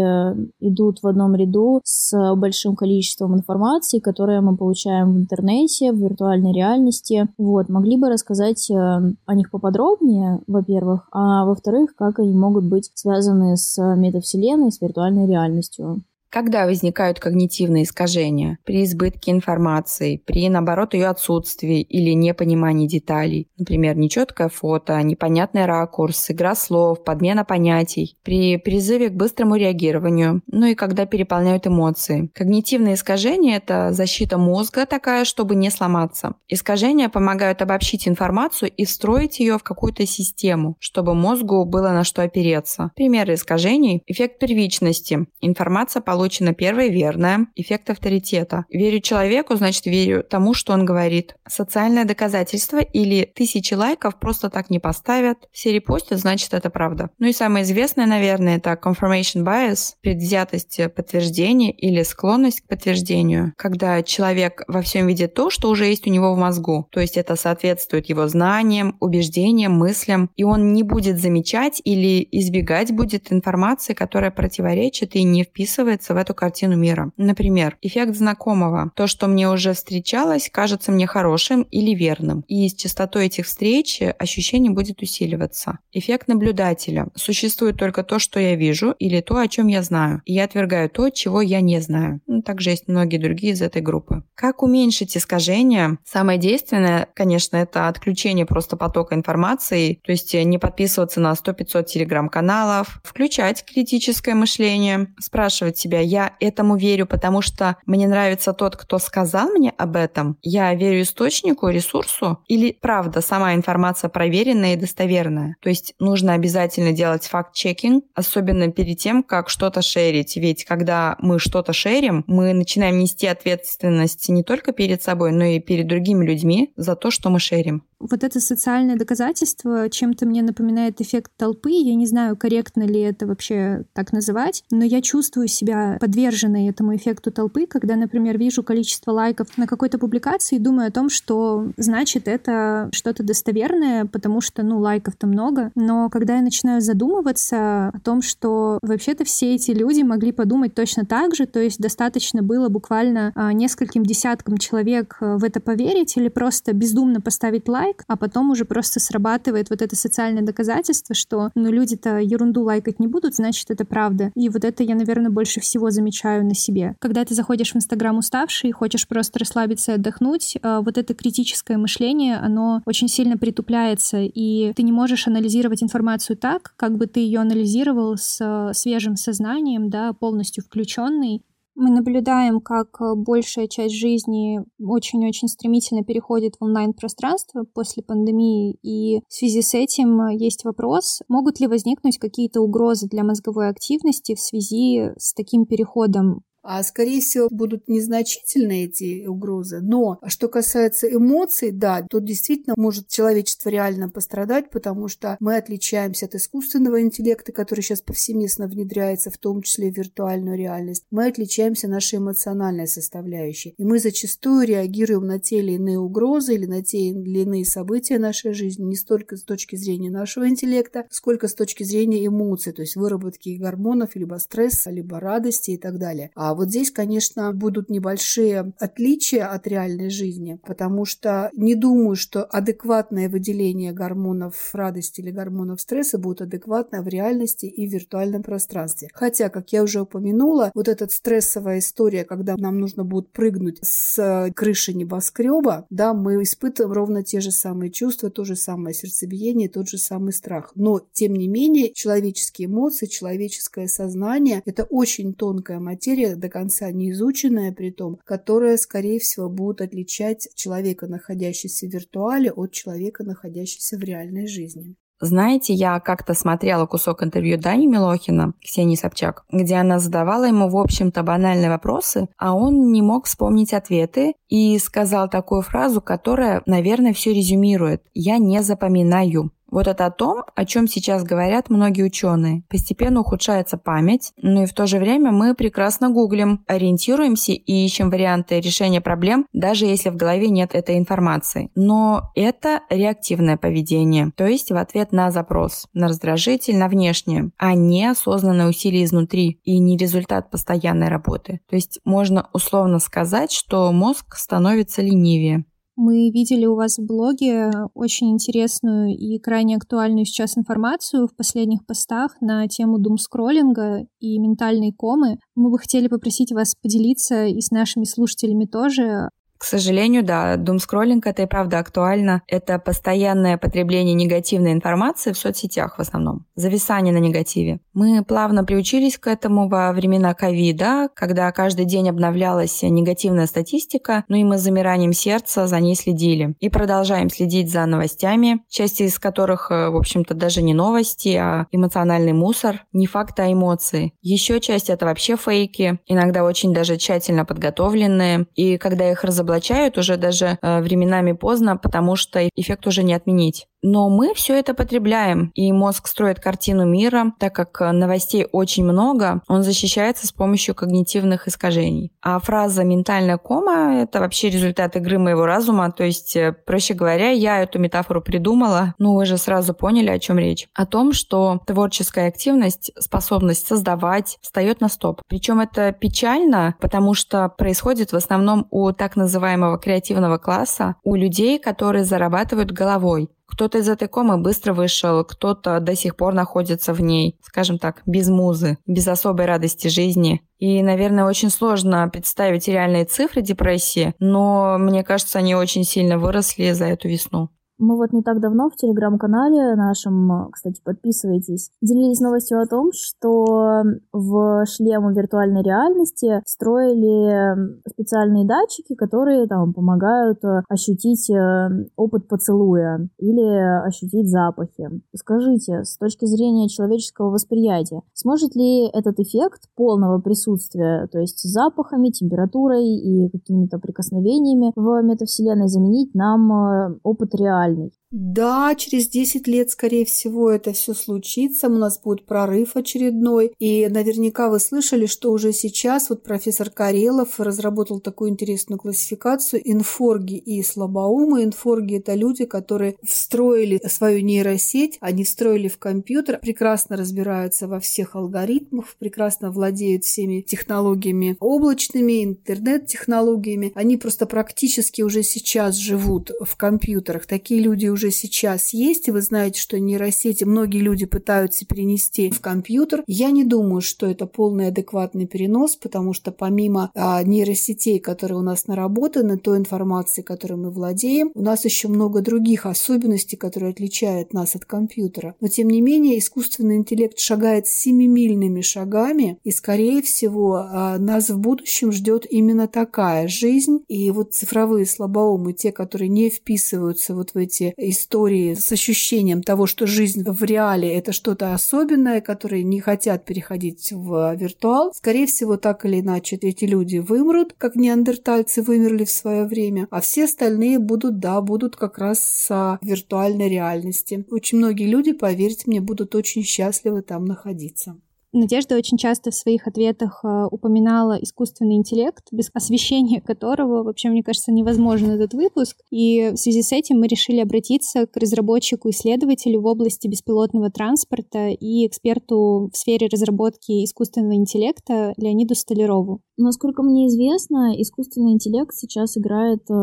идут 0.61 1.01
в 1.03 1.07
одном 1.07 1.35
ряду 1.35 1.81
с 1.85 2.35
большим 2.37 2.77
количеством 2.77 3.35
информации, 3.35 3.99
которое 3.99 4.41
мы 4.41 4.57
получаем 4.57 5.13
в 5.13 5.19
интернете, 5.19 5.93
в 5.93 5.97
виртуальной 5.97 6.53
реальности. 6.53 6.94
Вот, 7.39 7.69
могли 7.69 7.97
бы 7.97 8.09
рассказать 8.09 8.71
э, 8.71 8.75
о 8.75 9.35
них 9.35 9.51
поподробнее, 9.51 10.41
во-первых, 10.47 11.09
а 11.13 11.45
во-вторых, 11.45 11.95
как 11.97 12.19
они 12.19 12.35
могут 12.35 12.65
быть 12.65 12.91
связаны 12.95 13.57
с 13.57 13.79
метавселенной, 13.97 14.73
с 14.73 14.81
виртуальной 14.81 15.27
реальностью. 15.27 16.03
Когда 16.35 16.67
возникают 16.67 17.21
когнитивные 17.21 17.85
искажения? 17.85 18.59
При 18.64 18.83
избытке 18.83 19.31
информации, 19.31 20.17
при, 20.17 20.49
наоборот, 20.49 20.93
ее 20.93 21.07
отсутствии 21.07 21.81
или 21.81 22.11
непонимании 22.11 22.88
деталей. 22.88 23.47
Например, 23.57 23.97
нечеткое 23.97 24.49
фото, 24.49 25.00
непонятный 25.00 25.64
ракурс, 25.64 26.33
игра 26.33 26.57
слов, 26.57 27.05
подмена 27.05 27.45
понятий. 27.45 28.17
При 28.25 28.57
призыве 28.57 29.11
к 29.11 29.12
быстрому 29.12 29.55
реагированию. 29.55 30.43
Ну 30.49 30.67
и 30.67 30.75
когда 30.75 31.07
переполняют 31.07 31.69
эмоции. 31.69 32.33
Когнитивные 32.35 32.95
искажения– 32.95 33.57
это 33.59 33.93
защита 33.93 34.37
мозга 34.37 34.87
такая, 34.87 35.25
чтобы 35.25 35.55
не 35.55 35.71
сломаться. 35.71 36.35
Искажения 36.49 37.09
помогают 37.09 37.62
обобщить 37.62 38.09
информацию 38.09 38.73
и 38.73 38.85
встроить 38.85 39.38
ее 39.38 39.57
в 39.57 39.62
какую-то 39.62 40.05
систему, 40.05 40.75
чтобы 40.81 41.14
мозгу 41.14 41.64
было 41.64 41.91
на 41.91 42.03
что 42.03 42.23
опереться. 42.23 42.91
Примеры 42.97 43.35
искажений– 43.35 44.03
эффект 44.09 44.41
первичности. 44.41 45.29
Информация 45.41 46.00
получена 46.00 46.24
получено 46.25 46.54
первое 46.54 46.88
верное, 46.88 47.49
эффект 47.54 47.90
авторитета. 47.90 48.64
Верю 48.71 49.00
человеку, 49.00 49.57
значит 49.57 49.85
верю 49.85 50.23
тому, 50.23 50.54
что 50.54 50.73
он 50.73 50.87
говорит. 50.87 51.37
Социальное 51.47 52.07
доказательство 52.07 52.78
или 52.78 53.31
тысячи 53.35 53.75
лайков 53.75 54.19
просто 54.19 54.49
так 54.49 54.71
не 54.71 54.78
поставят. 54.78 55.37
Все 55.52 55.71
репостят, 55.71 56.19
значит 56.19 56.54
это 56.54 56.71
правда. 56.71 57.11
Ну 57.19 57.26
и 57.26 57.35
самое 57.35 57.66
известное, 57.66 58.07
наверное, 58.07 58.57
это 58.57 58.71
confirmation 58.83 59.45
bias, 59.45 59.97
предвзятость 60.00 60.81
подтверждения 60.97 61.71
или 61.73 62.02
склонность 62.02 62.62
к 62.62 62.69
подтверждению, 62.69 63.52
когда 63.59 64.02
человек 64.02 64.62
во 64.66 64.81
всем 64.81 65.07
видит 65.07 65.35
то, 65.35 65.50
что 65.50 65.69
уже 65.69 65.85
есть 65.85 66.07
у 66.07 66.11
него 66.11 66.35
в 66.35 66.38
мозгу. 66.38 66.88
То 66.90 67.00
есть 67.00 67.19
это 67.19 67.37
соответствует 67.37 68.09
его 68.09 68.28
знаниям, 68.28 68.97
убеждениям, 69.00 69.73
мыслям, 69.73 70.31
и 70.37 70.45
он 70.45 70.73
не 70.73 70.85
будет 70.85 71.21
замечать 71.21 71.83
или 71.85 72.26
избегать 72.33 72.93
будет 72.93 73.31
информации, 73.31 73.93
которая 73.93 74.31
противоречит 74.31 75.14
и 75.16 75.23
не 75.23 75.45
вписывается 75.45 76.13
в 76.14 76.16
эту 76.16 76.35
картину 76.35 76.76
мира. 76.76 77.11
Например, 77.16 77.76
эффект 77.83 78.14
знакомого. 78.16 78.92
То, 78.97 79.06
что 79.06 79.26
мне 79.26 79.50
уже 79.50 79.73
встречалось, 79.75 80.49
кажется 80.50 80.92
мне 80.92 81.06
хорошим 81.06 81.62
или 81.62 81.94
верным. 81.94 82.44
И 82.49 82.68
с 82.68 82.75
частотой 82.75 83.26
этих 83.26 83.47
встреч 83.47 84.00
ощущение 84.18 84.73
будет 84.73 85.02
усиливаться. 85.02 85.78
Эффект 85.92 86.28
наблюдателя. 86.28 87.09
Существует 87.14 87.76
только 87.76 88.02
то, 88.02 88.18
что 88.18 88.40
я 88.40 88.54
вижу, 88.54 88.94
или 88.99 89.21
то, 89.21 89.37
о 89.37 89.49
чем 89.49 89.66
я 89.66 89.83
знаю. 89.83 90.23
И 90.25 90.33
я 90.33 90.44
отвергаю 90.44 90.88
то, 90.88 91.11
чего 91.11 91.40
я 91.40 91.61
не 91.61 91.80
знаю. 91.80 92.21
Ну, 92.26 92.42
также 92.42 92.71
есть 92.71 92.88
многие 92.88 93.18
другие 93.18 93.52
из 93.52 93.62
этой 93.62 93.83
группы. 93.83 94.23
Как 94.35 94.62
уменьшить 94.62 95.16
искажения? 95.16 95.99
Самое 96.04 96.38
действенное, 96.38 97.09
конечно, 97.14 97.56
это 97.56 97.88
отключение 97.88 98.47
просто 98.47 98.76
потока 98.76 99.14
информации, 99.14 100.00
то 100.04 100.12
есть 100.12 100.35
не 100.35 100.59
подписываться 100.59 101.21
на 101.21 101.33
100-500 101.33 101.85
телеграм-каналов, 101.85 103.00
включать 103.02 103.64
критическое 103.64 104.35
мышление, 104.35 105.14
спрашивать 105.18 105.78
себя, 105.78 106.00
я 106.05 106.35
этому 106.41 106.77
верю, 106.77 107.07
потому 107.07 107.43
что 107.43 107.77
мне 107.87 108.07
нравится 108.07 108.53
тот, 108.53 108.77
кто 108.77 108.99
сказал 108.99 109.49
мне 109.51 109.71
об 109.71 109.97
этом, 109.97 110.39
я 110.43 110.75
верю 110.75 111.03
источнику, 111.03 111.69
ресурсу, 111.69 112.39
или 112.49 112.77
правда 112.81 113.21
сама 113.21 113.55
информация 113.55 114.09
проверенная 114.09 114.75
и 114.75 114.77
достоверная. 114.77 115.57
То 115.61 115.69
есть 115.69 115.95
нужно 115.99 116.35
обязательно 116.35 116.93
делать 116.93 117.27
факт-чекинг, 117.27 118.05
особенно 118.15 118.71
перед 118.71 118.99
тем, 118.99 119.23
как 119.23 119.49
что-то 119.49 119.83
шерить. 119.83 120.37
Ведь 120.37 120.65
когда 120.65 121.17
мы 121.19 121.39
что-то 121.39 121.73
шерим, 121.73 122.25
мы 122.27 122.53
начинаем 122.53 122.99
нести 122.99 123.27
ответственность 123.27 124.29
не 124.29 124.43
только 124.43 124.73
перед 124.73 125.03
собой, 125.03 125.33
но 125.33 125.45
и 125.45 125.61
перед 125.61 125.87
другими 125.87 126.25
людьми 126.25 126.73
за 126.77 126.97
то, 126.97 127.11
что 127.11 127.31
мы 127.31 127.39
шерим 127.41 127.85
вот 128.11 128.25
это 128.25 128.41
социальное 128.41 128.97
доказательство 128.97 129.89
чем-то 129.91 130.27
мне 130.27 130.43
напоминает 130.43 131.01
эффект 131.01 131.33
толпы. 131.37 131.71
Я 131.71 131.95
не 131.95 132.07
знаю, 132.07 132.37
корректно 132.37 132.83
ли 132.83 133.01
это 133.01 133.27
вообще 133.27 133.85
так 133.93 134.13
называть, 134.13 134.65
но 134.71 134.85
я 134.85 135.01
чувствую 135.01 135.49
себя 135.49 135.97
подверженной 136.01 136.69
этому 136.69 136.95
эффекту 136.97 137.31
толпы, 137.31 137.67
когда, 137.67 137.97
например, 137.97 138.39
вижу 138.39 138.63
количество 138.63 139.13
лайков 139.13 139.57
на 139.57 139.67
какой-то 139.67 139.99
публикации 139.99 140.57
и 140.57 140.61
думаю 140.61 140.89
о 140.89 140.93
том, 140.93 141.09
что 141.09 141.73
значит 141.77 142.29
это 142.29 142.89
что-то 142.93 143.23
достоверное, 143.23 144.07
потому 144.07 144.41
что, 144.41 144.63
ну, 144.63 144.79
лайков-то 144.79 145.27
много. 145.27 145.71
Но 145.75 146.09
когда 146.11 146.37
я 146.37 146.43
начинаю 146.43 146.81
задумываться 146.81 147.89
о 147.89 148.01
том, 148.01 148.23
что 148.23 148.79
вообще-то 148.83 149.25
все 149.25 149.55
эти 149.55 149.71
люди 149.71 150.03
могли 150.03 150.33
подумать 150.33 150.75
точно 150.75 151.05
так 151.05 151.35
же, 151.35 151.47
то 151.47 151.61
есть 151.61 151.79
достаточно 151.79 152.43
было 152.43 152.69
буквально 152.69 153.33
а, 153.35 153.53
нескольким 153.53 154.05
десяткам 154.05 154.59
человек 154.59 155.17
а, 155.21 155.39
в 155.39 155.45
это 155.45 155.61
поверить 155.61 156.17
или 156.17 156.29
просто 156.29 156.73
бездумно 156.73 157.21
поставить 157.21 157.69
лайк, 157.69 157.94
лайк, 157.95 158.05
а 158.07 158.17
потом 158.17 158.51
уже 158.51 158.65
просто 158.65 159.01
срабатывает 159.01 159.71
вот 159.71 159.83
это 159.83 159.97
социальное 159.97 160.43
доказательство, 160.43 161.15
что 161.15 161.51
ну 161.55 161.71
люди-то 161.71 162.19
ерунду 162.19 162.63
лайкать 162.63 162.99
не 162.99 163.07
будут, 163.07 163.35
значит 163.35 163.71
это 163.71 163.85
правда. 163.85 164.33
И 164.35 164.49
вот 164.49 164.65
это 164.65 164.83
я, 164.83 164.95
наверное, 164.95 165.31
больше 165.31 165.61
всего 165.61 165.91
замечаю 165.91 166.45
на 166.45 166.55
себе. 166.55 166.95
Когда 166.99 167.25
ты 167.25 167.35
заходишь 167.35 167.73
в 167.73 167.77
Инстаграм 167.77 168.17
уставший, 168.17 168.73
хочешь 168.73 169.07
просто 169.09 169.39
расслабиться 169.39 169.93
и 169.93 169.95
отдохнуть, 169.95 170.57
а, 170.63 170.81
вот 170.81 170.99
это 170.99 171.15
критическое 171.15 171.77
мышление, 171.77 172.37
оно 172.37 172.83
очень 172.87 173.09
сильно 173.09 173.37
притупляется, 173.37 174.18
и 174.23 174.73
ты 174.75 174.83
не 174.83 174.92
можешь 174.92 175.27
анализировать 175.27 175.83
информацию 175.83 176.37
так, 176.37 176.75
как 176.77 176.97
бы 176.97 177.07
ты 177.07 177.21
ее 177.21 177.40
анализировал 177.40 178.16
с 178.16 178.38
а, 178.40 178.73
свежим 178.73 179.16
сознанием, 179.16 179.90
да, 179.90 180.12
полностью 180.12 180.64
включенный, 180.64 181.42
мы 181.75 181.91
наблюдаем, 181.91 182.61
как 182.61 183.01
э, 183.01 183.15
большая 183.15 183.67
часть 183.67 183.95
жизни 183.95 184.61
очень-очень 184.81 185.49
стремительно 185.49 186.05
переходит 186.05 186.55
в 186.59 186.65
онлайн-пространство 186.65 187.65
после 187.75 188.03
пандемии, 188.03 188.79
и 188.83 189.21
в 189.29 189.33
связи 189.35 189.63
с 189.63 189.75
этим 189.75 190.21
э, 190.21 190.37
есть 190.37 190.65
вопрос, 190.65 191.21
могут 191.29 191.61
ли 191.61 191.67
возникнуть 191.67 192.19
какие-то 192.19 192.61
угрозы 192.61 193.09
для 193.09 193.25
мозговой 193.25 193.69
активности 193.69 194.35
в 194.35 194.41
связи 194.41 195.11
с 195.19 195.35
таким 195.35 195.67
переходом 195.67 196.43
а 196.64 196.83
скорее 196.83 197.20
всего 197.20 197.48
будут 197.50 197.88
незначительны 197.88 198.85
эти 198.85 199.27
угрозы. 199.27 199.81
Но 199.81 200.18
что 200.27 200.48
касается 200.48 201.07
эмоций, 201.12 201.70
да, 201.70 202.05
тут 202.09 202.24
действительно 202.24 202.74
может 202.77 203.09
человечество 203.09 203.68
реально 203.68 204.09
пострадать, 204.09 204.70
потому 204.70 205.09
что 205.09 205.37
мы 205.40 205.57
отличаемся 205.57 206.27
от 206.27 206.35
искусственного 206.35 207.03
интеллекта, 207.03 207.53
который 207.53 207.83
сейчас 207.83 208.00
повсеместно 208.00 208.66
внедряется, 208.66 209.31
в 209.31 209.38
том 209.38 209.62
числе 209.62 209.92
в 209.92 209.96
виртуальную 209.96 210.57
реальность. 210.57 211.05
Мы 211.11 211.27
отличаемся 211.27 211.87
нашей 211.87 212.18
эмоциональной 212.18 212.88
составляющей. 212.88 213.74
И 213.77 213.85
мы 213.85 213.98
зачастую 213.98 214.66
реагируем 214.66 215.27
на 215.27 215.38
те 215.38 215.59
или 215.59 215.72
иные 215.72 215.98
угрозы 215.98 216.55
или 216.55 216.66
на 216.66 216.83
те 216.83 217.11
или 217.11 217.40
иные 217.40 217.66
события 217.66 218.18
нашей 218.18 218.55
жизни 218.55 218.85
не 218.85 218.96
столько 218.96 219.37
с 219.37 219.42
точки 219.42 219.77
зрения 219.77 220.11
нашего 220.11 220.48
интеллекта, 220.48 221.05
сколько 221.11 221.46
с 221.48 221.55
точки 221.55 221.83
зрения 221.85 222.27
эмоций, 222.27 222.72
то 222.72 222.81
есть 222.83 222.96
выработки 222.96 223.50
гормонов, 223.50 224.16
либо 224.16 224.37
стресса, 224.37 224.90
либо 224.90 225.20
радости 225.20 225.72
и 225.72 225.77
так 225.77 225.98
далее. 225.98 226.31
А 226.35 226.54
вот 226.55 226.69
здесь, 226.69 226.90
конечно, 226.90 227.53
будут 227.53 227.90
небольшие 227.90 228.73
отличия 228.79 229.47
от 229.47 229.67
реальной 229.67 230.11
жизни, 230.11 230.59
потому 230.67 231.05
что 231.05 231.51
не 231.55 231.75
думаю, 231.75 232.17
что 232.17 232.45
адекватное 232.45 233.29
выделение 233.29 233.93
гормонов 233.93 234.71
радости 234.75 235.21
или 235.21 235.31
гормонов 235.31 235.81
стресса 235.81 236.19
будет 236.19 236.43
адекватно 236.43 237.03
в 237.03 237.09
реальности 237.09 237.67
и 237.67 237.87
в 237.87 237.93
виртуальном 237.93 238.43
пространстве. 238.43 239.09
Хотя, 239.12 239.49
как 239.49 239.73
я 239.73 239.83
уже 239.83 240.01
упомянула, 240.01 240.71
вот 240.75 240.88
эта 240.88 241.09
стрессовая 241.09 241.79
история, 241.79 242.25
когда 242.25 242.57
нам 242.57 242.79
нужно 242.79 243.05
будет 243.05 243.31
прыгнуть 243.31 243.79
с 243.83 244.51
крыши 244.55 244.95
небоскреба, 244.95 245.87
да, 245.90 246.14
мы 246.14 246.43
испытываем 246.43 246.93
ровно 246.93 247.23
те 247.23 247.40
же 247.40 247.51
самые 247.51 247.90
чувства, 247.90 248.31
то 248.31 248.45
же 248.45 248.57
самое 248.57 248.95
сердцебиение, 248.95 249.69
тот 249.69 249.88
же 249.88 249.99
самый 249.99 250.33
страх. 250.33 250.73
Но, 250.75 251.01
тем 251.12 251.35
не 251.35 251.49
менее, 251.49 251.93
человеческие 251.93 252.67
эмоции, 252.67 253.07
человеческое 253.07 253.88
сознание– 253.88 254.62
это 254.67 254.85
очень 254.85 255.35
тонкая 255.35 255.79
материя, 255.79 256.37
до 256.44 256.50
конца 256.50 256.90
не 256.90 257.11
изученная 257.11 257.72
при 257.72 257.90
том, 257.90 258.18
которая, 258.24 258.76
скорее 258.76 259.18
всего, 259.18 259.48
будет 259.48 259.80
отличать 259.80 260.48
человека, 260.54 261.07
находящегося 261.07 261.87
в 261.87 261.90
виртуале, 261.90 262.52
от 262.52 262.72
человека, 262.72 263.24
находящегося 263.24 263.96
в 263.96 264.02
реальной 264.02 264.46
жизни. 264.46 264.94
Знаете, 265.20 265.72
я 265.72 266.00
как-то 266.00 266.35
смотрела 266.35 266.85
кусок 266.87 267.22
интервью 267.22 267.57
Дани 267.57 267.87
Милохина, 267.87 268.52
Ксении 268.61 268.96
Собчак, 268.96 269.44
где 269.50 269.76
она 269.76 269.98
задавала 269.98 270.44
ему, 270.44 270.68
в 270.68 270.76
общем-то, 270.76 271.22
банальные 271.22 271.70
вопросы, 271.70 272.28
а 272.37 272.54
он 272.54 272.92
не 272.92 273.00
мог 273.00 273.24
вспомнить 273.24 273.72
ответы 273.72 274.35
и 274.48 274.78
сказал 274.78 275.30
такую 275.30 275.62
фразу, 275.62 276.02
которая, 276.02 276.62
наверное, 276.66 277.14
все 277.14 277.33
резюмирует. 277.33 278.02
«Я 278.12 278.37
не 278.38 278.62
запоминаю». 278.62 279.50
Вот 279.75 279.89
это 279.89 280.07
о 280.07 280.13
том, 280.13 280.45
о 280.55 280.65
чем 280.65 280.87
сейчас 280.87 281.25
говорят 281.25 281.69
многие 281.69 282.03
ученые. 282.03 282.63
Постепенно 282.71 283.23
ухудшается 283.23 283.77
память, 283.77 284.33
но 284.41 284.63
и 284.63 284.67
в 284.67 284.73
то 284.73 284.87
же 284.87 285.01
время 285.01 285.33
мы 285.33 285.57
прекрасно 285.57 286.11
гуглим, 286.11 286.63
ориентируемся 286.69 287.55
и 287.55 287.85
ищем 287.85 288.09
варианты 288.09 288.61
решения 288.61 289.01
проблем, 289.01 289.49
даже 289.53 289.87
если 289.87 290.11
в 290.11 290.17
голове 290.17 290.49
нет 290.49 290.77
этой 290.77 290.97
информации. 290.97 291.73
Но 291.75 292.31
это 292.37 292.83
реактивное 292.89 293.57
поведение, 293.57 294.31
то 294.37 294.47
есть 294.47 294.71
в 294.71 294.77
ответ 294.77 295.11
на 295.11 295.33
запрос, 295.33 295.89
на 295.93 296.07
раздражитель, 296.07 296.77
на 296.77 296.87
внешнее, 296.87 297.51
а 297.59 297.75
не 297.75 298.09
осознанное 298.09 298.69
усилие 298.69 299.03
изнутри 299.03 299.59
и 299.65 299.81
не 299.81 299.97
результат 299.97 300.53
постоянной 300.53 301.09
работы. 301.09 301.63
То 301.69 301.75
есть 301.75 301.99
можно 302.05 302.49
условно 302.53 303.01
сказать, 303.01 303.51
что 303.51 303.91
мозг 303.91 304.37
становится 304.37 305.03
ленивее. 305.03 305.65
Мы 305.96 306.30
видели 306.30 306.66
у 306.66 306.74
вас 306.74 306.98
в 306.98 307.07
блоге 307.07 307.70
очень 307.94 308.33
интересную 308.33 309.16
и 309.16 309.38
крайне 309.38 309.76
актуальную 309.76 310.24
сейчас 310.24 310.59
информацию 310.59 311.28
в 311.28 311.37
последних 311.37 311.87
постах 311.87 312.37
на 312.40 312.66
тему 312.66 312.98
думскроллинга 312.98 314.04
и 314.18 314.38
ментальной 314.40 314.92
комы. 314.92 315.38
Мы 315.54 315.70
бы 315.70 315.78
хотели 315.78 316.09
попросить 316.09 316.50
вас 316.50 316.74
поделиться 316.74 317.44
и 317.44 317.61
с 317.61 317.70
нашими 317.70 318.04
слушателями 318.04 318.64
тоже 318.64 319.28
к 319.59 319.64
сожалению, 319.64 320.23
да, 320.23 320.57
думскроллинг 320.57 321.27
это 321.27 321.43
и 321.43 321.47
правда 321.47 321.79
актуально. 321.79 322.43
Это 322.49 322.79
постоянное 322.79 323.57
потребление 323.57 324.14
негативной 324.14 324.73
информации 324.73 325.33
в 325.33 325.38
соцсетях 325.38 325.97
в 325.97 326.01
основном. 326.01 326.45
Зависание 326.55 327.14
на 327.14 327.19
негативе. 327.19 327.81
Мы 327.95 328.25
плавно 328.25 328.64
приучились 328.64 329.19
к 329.19 329.27
этому 329.27 329.69
во 329.69 329.93
времена 329.93 330.35
ковида, 330.35 331.09
когда 331.14 331.51
каждый 331.53 331.85
день 331.87 332.11
обновлялась 332.11 332.83
негативная 332.83 333.47
статистика, 333.47 334.25
ну 334.29 334.37
и 334.37 334.45
мы 334.45 334.59
с 334.59 334.62
замиранием 334.62 335.12
сердца 335.12 335.67
за 335.67 335.81
ней 335.81 335.95
следили. 335.95 336.55
И 336.61 336.69
продолжаем 336.69 337.31
следить 337.31 337.71
за 337.71 337.87
новостями, 337.87 338.61
части 338.69 339.05
из 339.05 339.19
которых, 339.19 339.71
э, 339.71 339.88
в 339.88 339.97
общем-то, 339.97 340.35
даже 340.35 340.62
не 340.62 340.75
новости, 340.75 341.37
а 341.40 341.67
эмоциональный 341.73 342.33
мусор, 342.33 342.85
не 342.93 343.07
факты, 343.07 343.43
а 343.43 343.53
эмоции. 343.53 344.12
Еще 344.21 344.61
часть 344.61 344.90
это 344.90 345.07
вообще 345.07 345.37
фейки, 345.37 345.99
иногда 346.07 346.45
очень 346.45 346.75
даже 346.75 346.97
тщательно 346.97 347.45
подготовленные. 347.45 348.47
И 348.55 348.77
когда 348.77 349.11
их 349.11 349.25
разоблачают, 349.25 349.43
разоблачают 349.44 349.98
уже 349.98 350.16
даже 350.16 350.59
э, 350.61 350.80
временами 350.80 351.33
поздно, 351.33 351.76
потому 351.76 352.16
что 352.16 352.48
эффект 352.57 352.87
уже 352.87 353.02
не 353.02 353.14
отменить. 353.14 353.66
Но 353.87 354.09
мы 354.09 354.33
все 354.33 354.59
это 354.59 354.73
потребляем, 354.73 355.51
и 355.55 355.70
мозг 355.70 356.07
строит 356.07 356.40
картину 356.40 356.87
мира, 356.87 357.35
так 357.38 357.55
как 357.55 357.83
э, 357.83 357.92
новостей 357.92 358.47
очень 358.51 358.83
много, 358.83 359.42
он 359.47 359.62
защищается 359.62 360.27
с 360.27 360.33
помощью 360.33 360.75
когнитивных 360.75 361.49
искажений. 361.49 362.11
А 362.23 362.38
фраза 362.38 362.83
«ментальная 362.83 363.37
кома»— 363.37 363.97
это 364.03 364.20
вообще 364.20 364.49
результат 364.49 364.97
игры 364.97 365.18
моего 365.18 365.44
разума, 365.44 365.92
то 365.92 366.03
есть, 366.03 366.35
э, 366.35 366.55
проще 366.64 366.94
говоря, 366.94 367.29
я 367.29 367.62
эту 367.62 367.79
метафору 367.79 368.23
придумала, 368.23 368.94
ну 368.99 369.16
вы 369.16 369.27
же 369.27 369.37
сразу 369.37 369.75
поняли, 369.75 370.09
о 370.09 370.18
чем 370.18 370.38
речь. 370.38 370.66
О 370.73 370.87
том, 370.87 371.12
что 371.12 371.61
творческая 371.66 372.29
активность, 372.29 372.90
способность 372.99 373.66
создавать, 373.66 374.38
встает 374.40 374.81
на 374.81 374.88
стоп. 374.88 375.20
Причем 375.29 375.61
это 375.61 375.92
печально, 375.92 376.75
потому 376.81 377.12
что 377.12 377.51
происходит 377.51 378.12
в 378.12 378.16
основном 378.16 378.66
у 378.70 378.92
так 378.92 379.14
называемого 379.14 379.77
креативного 379.77 380.38
класса, 380.38 380.94
у 381.05 381.16
людей, 381.16 381.59
которые 381.59 382.05
зарабатывают 382.05 382.73
головой. 382.73 383.29
Кто-то 383.46 383.78
из 383.78 383.88
этой 383.88 384.09
комы 384.09 384.38
быстро 384.38 384.72
вышел, 384.72 385.24
кто-то 385.24 385.78
до 385.80 385.94
сих 385.94 386.16
пор 386.16 386.35
находится 386.35 386.92
в 386.92 387.00
ней, 387.00 387.38
скажем 387.42 387.78
так, 387.78 388.02
без 388.07 388.28
музы, 388.28 388.78
без 388.87 389.07
особой 389.07 389.46
радости 389.46 389.88
жизни. 389.88 390.42
И, 390.59 390.83
наверное, 390.83 391.26
очень 391.26 391.50
сложно 391.50 392.09
представить 392.09 392.68
реальные 392.68 393.04
цифры 393.04 393.42
депрессии, 393.42 394.14
но 394.18 394.76
мне 394.78 395.04
кажется, 395.04 395.38
они 395.38 395.54
очень 395.54 395.85
сильно 395.85 396.18
выросли 396.18 396.72
за 396.72 396.87
эту 396.87 397.09
весну. 397.09 397.50
Мы 397.85 397.97
вот 397.97 398.14
не 398.14 398.23
так 398.23 398.40
давно 398.40 398.70
в 398.70 398.77
телеграм-канале 398.77 399.75
нашем, 399.75 400.49
кстати, 400.51 400.81
подписывайтесь, 400.83 401.70
делились 401.83 402.20
новостью 402.20 402.62
о 402.62 402.66
том, 402.66 402.92
что 402.94 403.85
в 404.11 404.64
шлему 404.64 405.12
виртуальной 405.12 405.62
реальности 405.62 406.40
встроили 406.47 407.77
специальные 407.87 408.47
датчики, 408.47 408.94
которые 408.94 409.47
там 409.47 409.75
помогают 409.75 410.42
э, 410.44 410.62
ощутить 410.66 411.29
э, 411.29 411.68
опыт 411.97 412.27
поцелуя 412.27 413.07
или 413.18 413.87
ощутить 413.87 414.31
запахи. 414.31 414.88
Скажите, 415.14 415.85
с 415.85 415.99
точки 415.99 416.25
зрения 416.25 416.70
человеческого 416.70 417.29
восприятия, 417.29 418.01
сможет 418.14 418.57
ли 418.57 418.88
этот 418.88 419.20
эффект 419.20 419.68
полного 419.77 420.20
присутствия, 420.20 421.07
то 421.12 421.18
есть 421.18 421.42
запахами, 421.42 422.09
температурой 422.09 422.87
и 422.87 423.29
какими-то 423.29 423.79
прикосновениями 423.79 424.73
в 424.75 425.03
метавселенной 425.03 425.68
заменить 425.68 426.14
нам 426.14 426.51
э, 426.51 426.99
опыт 427.03 427.35
реальности? 427.35 427.74
Реальный. 427.77 427.93
Да, 428.16 428.77
через 428.77 429.09
10 429.09 429.48
лет, 429.48 429.70
скорее 429.70 430.05
всего, 430.05 430.48
это 430.48 430.72
все 430.72 430.94
случится. 430.94 431.66
У 431.66 431.77
нас 431.77 431.98
будет 431.98 432.27
прорыв 432.27 432.77
очередной. 432.77 433.53
И 433.59 433.88
наверняка 433.88 434.48
вы 434.48 434.61
слышали, 434.61 435.07
что 435.07 435.33
уже 435.33 435.53
сейчас 435.53 436.11
вот 436.11 436.22
профессор 436.22 436.70
Карелов 436.70 437.40
разработал 437.40 437.98
такую 437.98 438.31
интересную 438.31 438.79
классификацию 438.79 439.61
инфорги 439.68 440.37
и 440.37 440.62
слабоумы. 440.62 441.42
Инфорги– 441.42 441.96
это 441.96 442.14
люди, 442.14 442.44
которые 442.44 442.94
встроили 443.03 443.81
свою 443.88 444.20
нейросеть, 444.20 444.96
они 445.00 445.24
встроили 445.24 445.66
в 445.66 445.79
компьютер, 445.79 446.38
прекрасно 446.38 446.96
разбираются 446.96 447.66
во 447.66 447.81
всех 447.81 448.14
алгоритмах, 448.14 448.94
прекрасно 448.96 449.50
владеют 449.50 450.05
всеми 450.05 450.40
технологиями 450.40 451.37
облачными, 451.40 452.22
интернет-технологиями. 452.22 453.72
Они 453.74 453.96
просто 453.96 454.27
практически 454.27 455.03
уже 455.03 455.24
сейчас 455.24 455.74
живут 455.74 456.31
в 456.40 456.55
компьютерах. 456.55 457.27
Такие 457.27 457.61
люди 457.61 457.88
уже 457.88 458.04
уже 458.05 458.11
сейчас 458.11 458.75
есть, 458.75 459.09
и 459.09 459.11
вы 459.11 459.23
знаете, 459.23 459.61
что 459.61 459.81
нейросети 459.81 460.45
многие 460.45 460.81
люди 460.81 461.07
пытаются 461.07 461.64
перенести 461.64 462.31
в 462.31 462.40
компьютер. 462.40 463.03
Я 463.07 463.31
не 463.31 463.45
думаю, 463.45 463.81
что 463.81 464.07
это 464.07 464.27
полный 464.27 464.69
адекватный 464.69 465.27
перенос, 465.27 465.77
потому 465.77 466.12
что 466.12 466.31
помимо 466.33 466.90
а, 466.95 467.23
нейросетей, 467.23 467.99
которые 467.99 468.38
у 468.38 468.43
нас 468.43 468.67
наработаны, 468.67 469.38
той 469.38 469.59
информации, 469.59 470.23
которой 470.23 470.57
мы 470.57 470.71
владеем, 470.71 471.31
у 471.35 471.43
нас 471.43 471.64
еще 471.64 471.88
много 471.88 472.21
других 472.21 472.67
особенностей, 472.67 473.37
которые 473.37 473.71
отличают 473.71 474.35
нас 474.35 474.55
от 474.55 474.67
компьютера. 474.67 475.35
Но 475.40 475.49
тем 475.49 475.69
не 475.69 475.81
менее, 475.81 476.19
искусственный 476.19 476.77
интеллект 476.77 477.19
шагает 477.19 477.67
семимильными 477.67 478.61
шагами, 478.61 479.38
и, 479.45 479.51
скорее 479.51 480.03
всего, 480.03 480.57
а, 480.57 480.99
нас 480.99 481.31
в 481.31 481.38
будущем 481.38 481.90
ждет 481.90 482.27
именно 482.29 482.69
такая 482.69 483.29
жизнь. 483.29 483.79
И 483.88 484.11
вот 484.11 484.35
цифровые 484.35 484.85
слабоумы, 484.85 485.55
те, 485.55 485.73
которые 485.73 486.09
не 486.09 486.29
вписываются 486.29 487.14
вот 487.14 487.31
в 487.33 487.38
эти 487.38 487.73
истории 487.88 488.55
с 488.55 488.70
ощущением 488.73 489.42
того, 489.42 489.66
что 489.66 489.87
жизнь 489.87 490.23
в 490.25 490.42
реале– 490.42 490.94
это 490.97 491.12
что-то 491.12 491.55
особенное, 491.55 492.20
которые 492.20 492.62
не 492.62 492.81
хотят 492.81 493.25
переходить 493.25 493.92
в 493.92 494.35
виртуал. 494.35 494.92
Скорее 494.94 495.27
всего, 495.27 495.57
так 495.57 495.85
или 495.85 496.01
иначе, 496.01 496.37
эти 496.37 496.64
люди 496.64 496.99
вымрут, 496.99 497.55
как 497.57 497.77
неандертальцы 497.77 498.62
вымерли 498.62 499.05
в 499.05 499.11
свое 499.11 499.44
время, 499.44 499.87
а 499.90 500.01
все 500.01 500.25
остальные 500.25 500.79
будут, 500.79 501.18
да, 501.18 501.40
будут 501.40 501.77
как 501.77 501.99
раз 501.99 502.20
с 502.20 502.79
виртуальной 502.83 503.49
реальности. 503.49 504.25
Очень 504.31 504.59
многие 504.59 504.87
люди, 504.87 505.12
поверьте 505.12 505.64
мне, 505.66 505.81
будут 505.81 506.14
очень 506.14 506.42
счастливы 506.42 507.03
там 507.03 507.25
находиться. 507.25 507.97
Надежда 508.37 508.75
очень 508.77 508.99
часто 508.99 509.31
в 509.31 509.35
своих 509.35 509.68
ответах 509.68 510.25
э, 510.25 510.47
упоминала 510.51 511.12
искусственный 511.23 511.77
интеллект, 511.77 512.25
без 512.33 512.51
освещения 512.53 513.20
которого, 513.20 513.85
вообще, 513.85 514.09
мне 514.09 514.25
кажется, 514.25 514.51
невозможен 514.51 515.11
этот 515.11 515.35
выпуск. 515.35 515.77
И 515.92 516.31
в 516.33 516.37
связи 516.37 516.62
с 516.62 516.73
этим 516.73 516.99
мы 516.99 517.07
решили 517.07 517.38
обратиться 517.38 518.09
к 518.09 518.16
разработчику-исследователю 518.16 519.61
в 519.61 519.66
области 519.66 520.09
беспилотного 520.09 520.68
транспорта 520.70 521.51
и 521.51 521.87
эксперту 521.87 522.70
в 522.73 522.77
сфере 522.77 523.07
разработки 523.07 523.85
искусственного 523.85 524.35
интеллекта 524.35 525.14
Леониду 525.16 525.55
Столярову. 525.55 526.20
Насколько 526.37 526.83
мне 526.83 527.07
известно, 527.07 527.81
искусственный 527.81 528.33
интеллект 528.33 528.75
сейчас 528.75 529.16
играет 529.16 529.62
э, 529.70 529.75